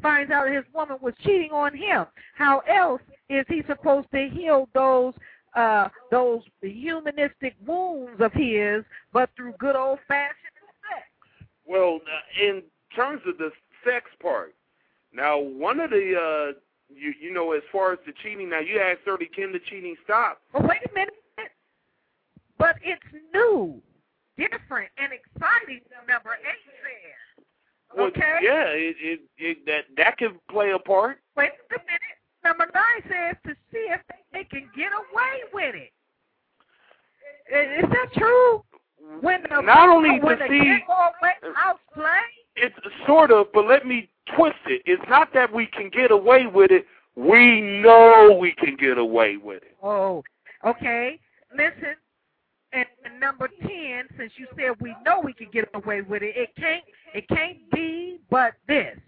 [0.00, 2.06] finds out his woman was cheating on him.
[2.34, 5.14] How else is he supposed to heal those
[5.54, 10.36] uh those humanistic wounds of his but through good old fashioned
[10.90, 11.06] sex?
[11.66, 12.00] Well,
[12.40, 12.62] in
[12.94, 13.50] terms of the
[13.84, 14.54] sex part,
[15.12, 16.58] Now, one of the uh,
[16.96, 19.96] you you know, as far as the cheating, now you asked early, can the cheating
[20.04, 20.40] stop?
[20.52, 21.14] Well, wait a minute.
[22.58, 23.02] But it's
[23.34, 23.80] new,
[24.36, 25.80] different, and exciting.
[26.08, 27.44] Number eight says.
[27.96, 28.38] Well, Okay.
[28.42, 31.18] Yeah, it, it it that that could play a part.
[31.36, 32.16] Wait a minute.
[32.44, 34.00] Number nine says to see if
[34.32, 35.92] they can get away with it
[37.52, 38.62] is, Is that true?
[39.20, 42.06] When the Not only when to the see- kid go away, house play.
[42.56, 42.74] It's
[43.06, 44.82] sort of, but let me twist it.
[44.84, 46.86] It's not that we can get away with it.
[47.16, 49.76] We know we can get away with it.
[49.82, 50.22] Oh,
[50.64, 51.18] okay.
[51.54, 51.94] Listen,
[52.72, 52.86] and,
[53.20, 56.82] number ten, since you said we know we can get away with it, it can't
[57.14, 58.98] it can't be but this.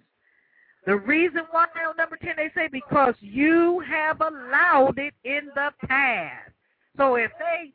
[0.87, 5.71] The reason why on number ten they say because you have allowed it in the
[5.87, 6.51] past.
[6.99, 7.73] So if they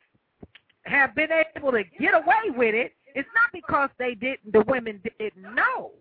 [0.84, 5.00] have been able to get away with it, it's not because they didn't the women
[5.18, 5.92] didn't know.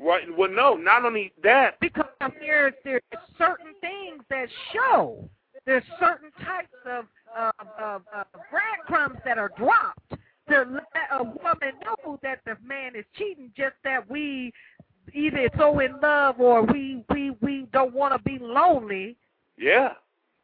[0.00, 0.24] Right?
[0.36, 1.80] Well, no, not only that.
[1.80, 2.06] Because
[2.40, 3.02] there's there's
[3.36, 5.28] certain things that show
[5.66, 7.04] there's certain types of
[7.36, 10.14] of, of, of breadcrumbs that are dropped
[10.48, 13.50] to let a woman know that the man is cheating.
[13.56, 14.52] Just that we
[15.12, 19.16] either so in love or we we we don't want to be lonely
[19.56, 19.94] Yeah.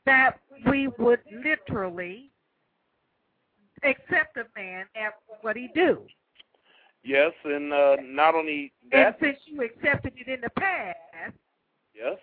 [0.06, 2.30] that we would literally
[3.84, 6.02] accept a man at what he do.
[7.02, 9.06] Yes, and uh, not only that.
[9.06, 10.96] And since you accepted it in the past,
[11.94, 12.16] Yes.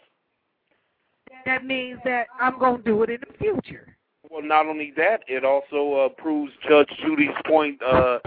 [1.46, 3.96] that means that I'm going to do it in the future.
[4.30, 7.82] Well, not only that, it also uh, proves Judge Judy's point.
[7.84, 8.20] Uh,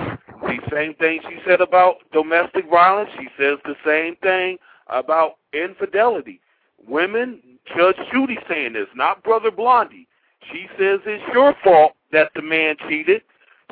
[0.43, 4.59] the same thing she said about domestic violence, she says the same thing
[4.89, 6.41] about infidelity.
[6.87, 7.41] Women,
[7.77, 10.07] Judge Judy saying this, not Brother Blondie.
[10.53, 13.23] She says it's your fault that the man cheated,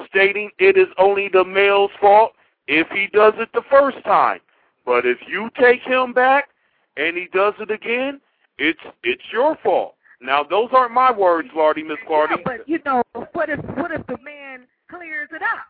[0.09, 2.33] stating it is only the male's fault
[2.67, 4.41] if he does it the first time.
[4.85, 6.49] But if you take him back
[6.97, 8.21] and he does it again,
[8.59, 9.95] it's it's your fault.
[10.21, 12.31] Now those aren't my words, Lardy, Miss Clardy.
[12.31, 15.67] Yeah, but you know, what if what if the man clears it up?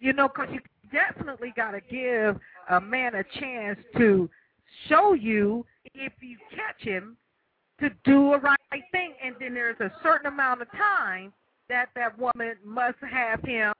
[0.00, 0.60] You know, because you
[0.92, 2.38] definitely got to give
[2.70, 4.28] a man a chance to
[4.88, 5.64] show you
[5.94, 7.16] if you catch him
[7.80, 8.58] to do a right
[8.92, 11.32] thing, and then there's a certain amount of time
[11.68, 13.72] that that woman must have him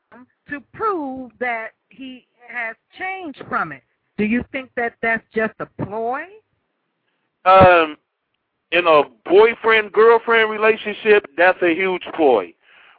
[0.49, 3.83] to prove that he has changed from it.
[4.17, 6.25] Do you think that that's just a ploy?
[7.45, 7.97] um,
[8.73, 12.53] in a boyfriend girlfriend relationship, that's a huge ploy.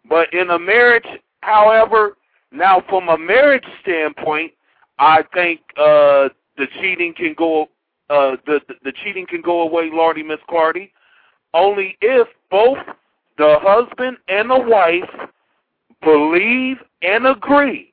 [0.08, 1.08] But in a marriage,
[1.42, 2.18] however,
[2.52, 4.54] now from a marriage standpoint,
[5.00, 7.70] I think uh, the cheating can go
[8.10, 10.92] uh, the, the cheating can go away, Lardy Miss Clardy,
[11.54, 12.78] only if both
[13.38, 15.30] the husband and the wife
[16.04, 17.92] believe and agree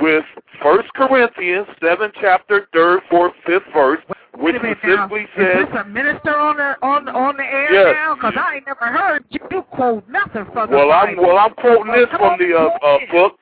[0.00, 0.24] with
[0.62, 4.00] First Corinthians seven chapter third, fourth, fifth verse,
[4.36, 5.06] which Wait a minute now.
[5.08, 7.94] specifically Is says this a minister on the on on the air Yes.
[7.96, 8.14] now?
[8.14, 9.40] Because I ain't never heard you
[9.70, 11.38] quote nothing from the Well, I'm well.
[11.38, 13.38] I'm quoting this from the uh, uh, book.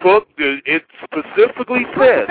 [0.00, 0.28] Book.
[0.38, 2.28] It specifically says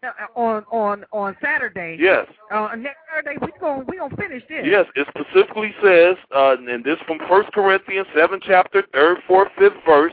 [0.00, 1.96] Back on on on on Saturday.
[1.98, 4.64] yes, Uh, next Saturday we going we gonna finish this.
[4.64, 4.86] yes.
[4.94, 10.12] It specifically says, uh, and this from First Corinthians seven chapter third, fourth, fifth verse.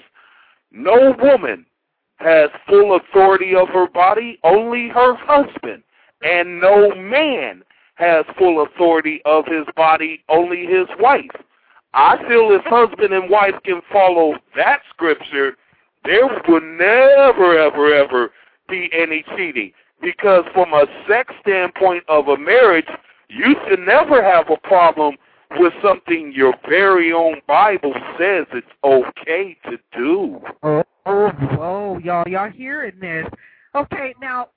[0.72, 1.68] No woman
[2.18, 5.84] has full authority of her body, only her husband,
[6.24, 7.64] and no man
[7.94, 11.30] has full authority of his body, only his wife.
[11.94, 15.56] I feel if husband and wife can follow that scripture,
[16.04, 18.32] there would never, ever, ever
[18.68, 19.72] be any cheating.
[20.02, 22.88] Because from a sex standpoint of a marriage,
[23.30, 25.16] you should never have a problem
[25.58, 30.42] with something your very own Bible says it's okay to do.
[30.64, 33.26] Oh, oh, oh, y'all, y'all hearing this?
[33.74, 34.50] Okay, now,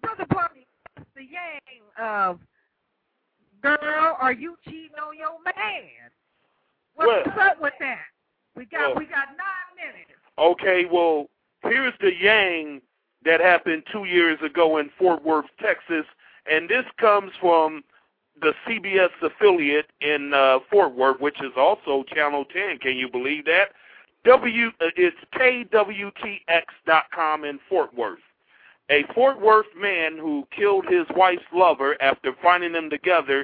[0.00, 0.66] brother Bobby,
[1.16, 2.38] the yang of
[3.62, 6.10] girl, are you cheating on your man?
[6.94, 8.06] What's Well- up with that?
[8.54, 10.12] We got Well- we got nine minutes.
[10.38, 11.28] Okay, well,
[11.64, 12.80] here's the yang
[13.24, 16.04] that happened two years ago in Fort Worth, Texas,
[16.50, 17.84] and this comes from
[18.40, 22.78] the CBS affiliate in uh, Fort Worth, which is also Channel 10.
[22.78, 23.70] Can you believe that?
[24.24, 28.18] W, uh, it's KWTX.com in Fort Worth.
[28.90, 33.42] A Fort Worth man who killed his wife's lover after finding them together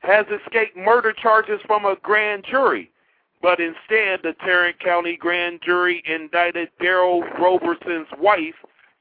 [0.00, 2.90] has escaped murder charges from a grand jury.
[3.42, 8.54] But instead, the Tarrant County grand jury indicted Daryl Roberson's wife,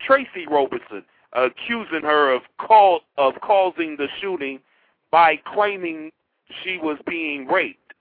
[0.06, 1.04] Tracy Roberson,
[1.34, 4.60] accusing her of call, of causing the shooting
[5.12, 6.12] by claiming
[6.64, 7.94] she was being raped.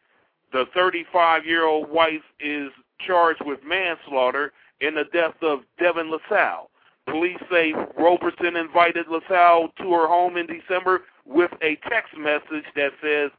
[0.53, 2.71] The 35-year-old wife is
[3.07, 6.71] charged with manslaughter in the death of Devin LaSalle.
[7.07, 12.93] Police say Roberson invited LaSalle to her home in December with a text message that
[13.03, 13.31] says,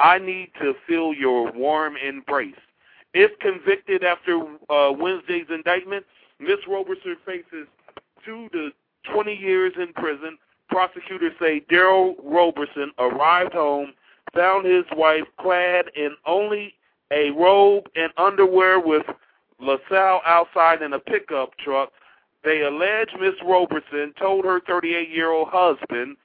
[0.00, 2.54] I need to feel your warm embrace.
[3.12, 4.40] If convicted after
[4.70, 6.06] uh, Wednesday's indictment,
[6.38, 7.66] Miss Roberson faces
[8.24, 8.70] two to
[9.12, 10.38] 20 years in prison.
[10.68, 13.92] Prosecutors say Daryl Roberson arrived home,
[14.34, 16.74] found his wife clad in only
[17.12, 19.02] a robe and underwear with
[19.60, 21.90] LaSalle outside in a pickup truck.
[22.44, 26.16] They allege Miss Roberson told her 38-year-old husband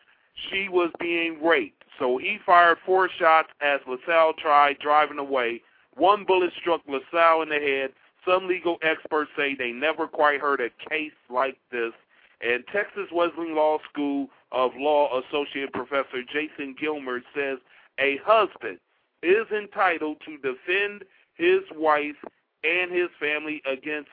[0.49, 1.84] she was being raped.
[1.99, 5.61] So he fired four shots as LaSalle tried driving away.
[5.95, 7.91] One bullet struck LaSalle in the head.
[8.27, 11.93] Some legal experts say they never quite heard a case like this.
[12.41, 17.59] And Texas Wesleyan Law School of Law Associate Professor Jason Gillmer says
[17.99, 18.79] a husband
[19.23, 21.03] is entitled to defend
[21.35, 22.15] his wife
[22.63, 24.09] and his family against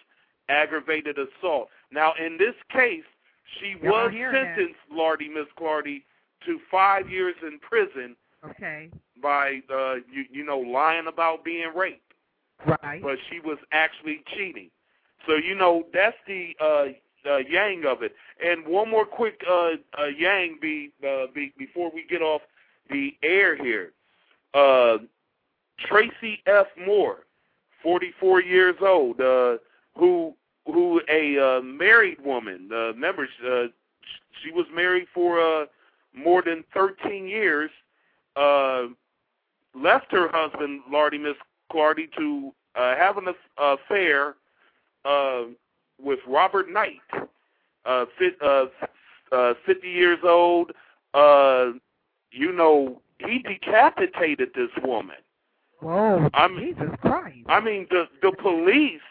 [0.48, 1.68] aggravated assault.
[1.90, 3.04] Now, in this case,
[3.58, 6.02] she was sentenced, Lardy, Miss Clardy,
[6.46, 8.90] to five years in prison Okay.
[9.22, 12.00] by, uh, you, you know, lying about being raped.
[12.66, 13.02] Right.
[13.02, 14.70] But she was actually cheating.
[15.26, 16.86] So, you know, that's the uh,
[17.28, 18.14] uh, yang of it.
[18.44, 22.42] And one more quick uh, uh, yang be, uh, be, before we get off
[22.90, 23.92] the air here.
[24.54, 24.98] Uh,
[25.78, 26.66] Tracy F.
[26.86, 27.20] Moore,
[27.82, 29.56] 44 years old, uh,
[29.96, 30.34] who
[30.66, 32.68] who a uh, married woman.
[32.72, 33.66] Uh, remember, uh,
[34.42, 35.66] she was married for uh,
[36.14, 37.70] more than 13 years.
[38.36, 38.84] Uh,
[39.74, 41.36] left her husband, Lardy Miss
[41.70, 43.28] Clardy, to uh, have an
[43.58, 44.34] affair
[45.04, 45.42] uh,
[46.02, 47.00] with Robert Knight,
[47.84, 48.66] uh, fit, uh,
[49.32, 50.72] uh, 50 years old.
[51.14, 51.72] Uh,
[52.30, 55.16] you know, he decapitated this woman.
[55.80, 57.38] Whoa, I'm- Jesus Christ.
[57.48, 59.02] I mean, the the police,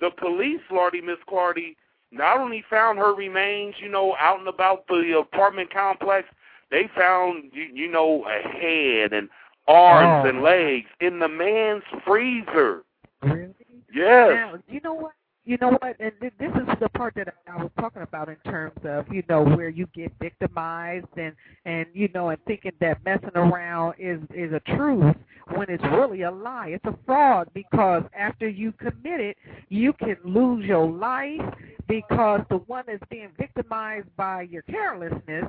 [0.00, 1.76] the police, Lardy Miss Clardy,
[2.10, 6.26] not only found her remains, you know, out and about the apartment complex,
[6.70, 9.28] they found, you, you know, a head and
[9.68, 10.28] arms Oh.
[10.28, 12.82] and legs in the man's freezer.
[13.22, 13.54] Really?
[13.92, 14.30] Yes.
[14.34, 15.12] Now, you know what?
[15.44, 15.94] You know what?
[16.00, 19.22] And th- this is the part that I was talking about in terms of you
[19.28, 21.34] know where you get victimized and
[21.64, 25.14] and you know and thinking that messing around is is a truth
[25.54, 26.70] when it's really a lie.
[26.70, 29.36] It's a fraud because after you commit it,
[29.68, 31.40] you can lose your life
[31.86, 35.44] because the one that's being victimized by your carelessness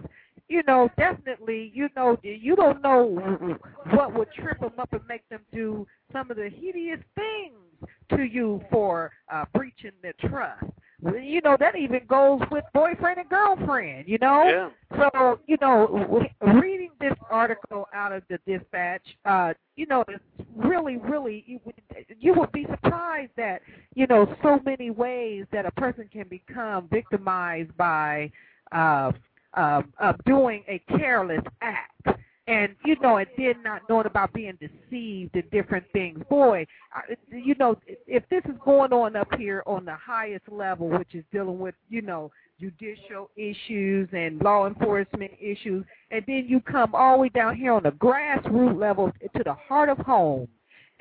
[0.49, 3.57] you know, definitely, you know, you don't know
[3.91, 8.23] what would trip them up and make them do some of the hideous things to
[8.23, 10.65] you for uh, breaching their trust.
[11.03, 14.71] You know, that even goes with boyfriend and girlfriend, you know?
[14.91, 15.09] Yeah.
[15.13, 20.23] So, you know, reading this article out of the dispatch, uh, you know, it's
[20.55, 21.75] really, really, you would,
[22.19, 23.61] you would be surprised that,
[23.93, 28.31] you know, so many ways that a person can become victimized by
[28.71, 29.11] uh,
[29.53, 32.19] um, of doing a careless act.
[32.49, 36.23] And you know, and then not knowing about being deceived in different things.
[36.29, 40.87] Boy, I, you know, if this is going on up here on the highest level,
[40.87, 46.61] which is dealing with, you know, judicial issues and law enforcement issues, and then you
[46.61, 50.47] come all the way down here on the grassroots level to the heart of home,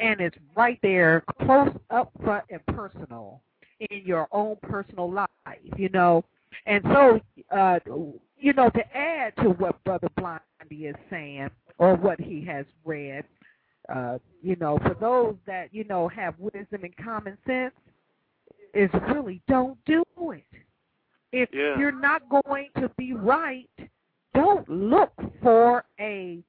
[0.01, 3.41] and it's right there, close up front and personal
[3.91, 5.29] in your own personal life,
[5.77, 6.25] you know.
[6.67, 7.21] And so,
[7.57, 7.79] uh,
[8.39, 13.25] you know, to add to what Brother Blondie is saying or what he has read,
[13.95, 17.75] uh, you know, for those that, you know, have wisdom and common sense,
[18.75, 20.45] is really don't do it.
[21.33, 21.79] If Yeah.
[21.79, 23.71] you're not going to be right,
[24.35, 26.43] don't look for a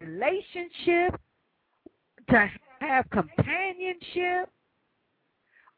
[0.00, 1.18] relationship,
[2.28, 2.50] to
[2.80, 4.50] have companionship,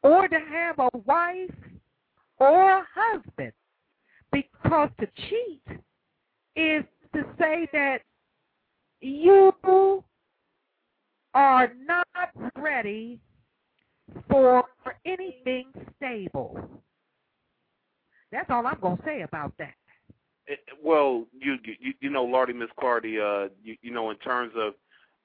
[0.03, 1.55] or to have a wife
[2.39, 3.53] or a husband.
[4.33, 5.61] Because to cheat
[6.55, 6.83] is
[7.13, 7.99] to say that
[8.99, 10.03] you
[11.33, 12.07] are not
[12.57, 13.19] ready
[14.29, 14.63] for
[15.05, 15.65] anything
[15.97, 16.59] stable.
[18.31, 19.73] That's all I'm going to say about that.
[20.47, 24.51] It, well, you, you you know, Lardy Miss Clardy, uh, you, you know, in terms
[24.57, 24.73] of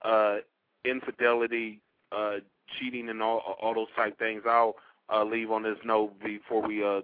[0.05, 0.41] uh,
[0.85, 1.81] infidelity,
[2.13, 2.37] uh,
[2.79, 4.77] cheating, and all all those type things, I'll
[5.13, 7.01] uh, leave on this note before we uh,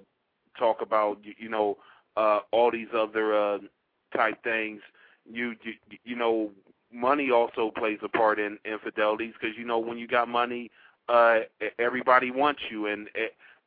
[0.59, 1.77] talk about you, you know
[2.17, 3.59] uh, all these other uh,
[4.15, 4.81] type things.
[5.31, 5.73] You, you
[6.05, 6.51] you know,
[6.93, 10.71] money also plays a part in infidelities because you know when you got money,
[11.09, 11.41] uh,
[11.79, 13.09] everybody wants you, and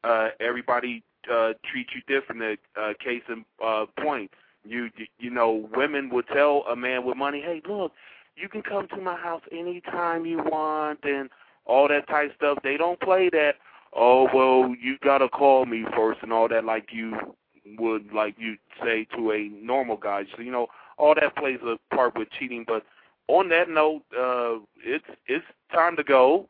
[0.04, 2.60] uh, everybody uh, treat you different.
[2.80, 4.32] Uh, case in uh, point,
[4.64, 7.92] you, you you know women would tell a man with money, hey, look,
[8.36, 11.30] you can come to my house anytime you want, and
[11.66, 12.60] all that type stuff.
[12.64, 13.56] They don't play that.
[13.96, 16.66] Oh well, you gotta call me first and all that.
[16.66, 17.36] Like you
[17.80, 20.24] would like you say to a normal guy.
[20.36, 20.68] So you know,
[20.98, 22.66] all that plays a part with cheating.
[22.68, 22.84] But
[23.28, 26.48] on that note, uh, it's it's time to go,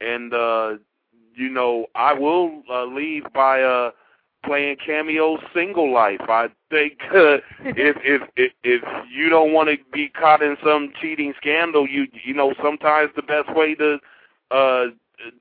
[0.00, 0.74] and uh,
[1.34, 3.90] you know, I will uh, leave by uh,
[4.44, 6.20] playing cameo single life.
[6.28, 10.92] I think uh, if, if if if you don't want to be caught in some
[11.00, 13.98] cheating scandal, you you know, sometimes the best way to
[14.50, 14.86] uh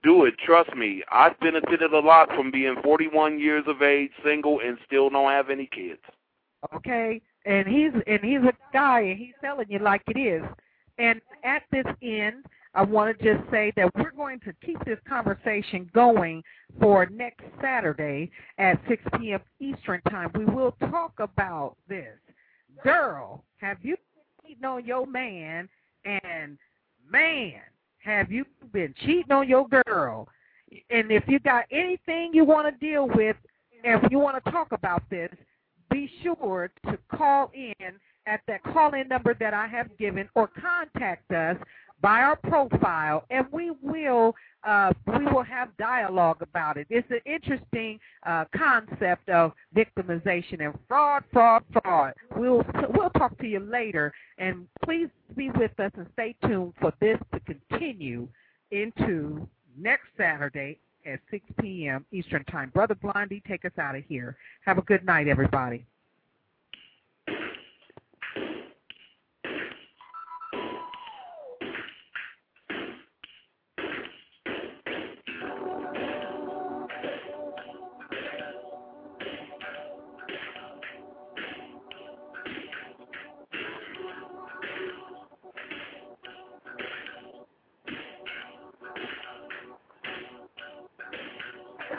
[0.03, 0.35] do it.
[0.45, 5.09] Trust me, I've benefited a lot from being 41 years of age, single, and still
[5.09, 6.01] don't have any kids.
[6.73, 10.43] Okay, and he's and he's a guy, and he's telling you like it is.
[10.97, 14.99] And at this end, I want to just say that we're going to keep this
[15.07, 16.43] conversation going
[16.79, 19.39] for next Saturday at 6 p.m.
[19.59, 20.31] Eastern Time.
[20.35, 22.17] We will talk about this.
[22.83, 25.69] Girl, have you been cheating on your man?
[26.03, 26.57] And
[27.09, 27.61] man,
[28.05, 30.27] have you been cheating on your girl?
[30.89, 33.35] And if you got anything you want to deal with,
[33.83, 35.31] if you want to talk about this,
[35.89, 37.93] be sure to call in
[38.27, 41.57] at that call-in number that I have given or contact us
[42.01, 44.35] by our profile and we will
[44.65, 46.87] uh, we will have dialogue about it.
[46.89, 52.13] It's an interesting uh, concept of victimization and fraud, fraud, fraud.
[52.35, 56.91] We'll we'll talk to you later, and please be with us and stay tuned for
[56.99, 58.27] this to continue
[58.71, 59.47] into
[59.77, 62.03] next Saturday at 6 p.m.
[62.11, 62.71] Eastern Time.
[62.73, 64.35] Brother Blondie, take us out of here.
[64.65, 65.85] Have a good night, everybody.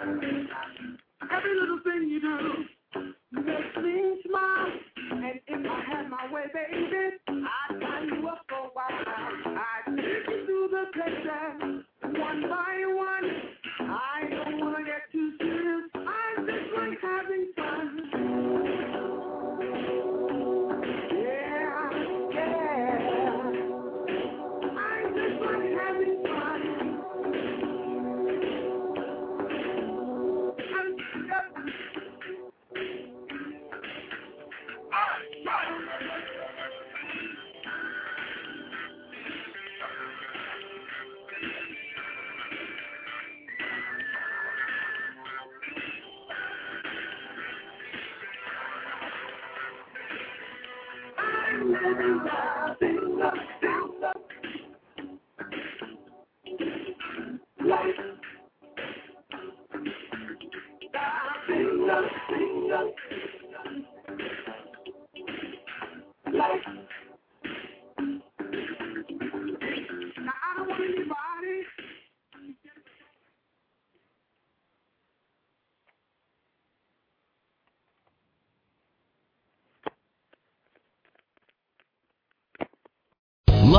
[0.07, 2.65] Every little thing you do
[3.33, 4.73] makes me smile.
[5.13, 7.17] And if I had my way, baby,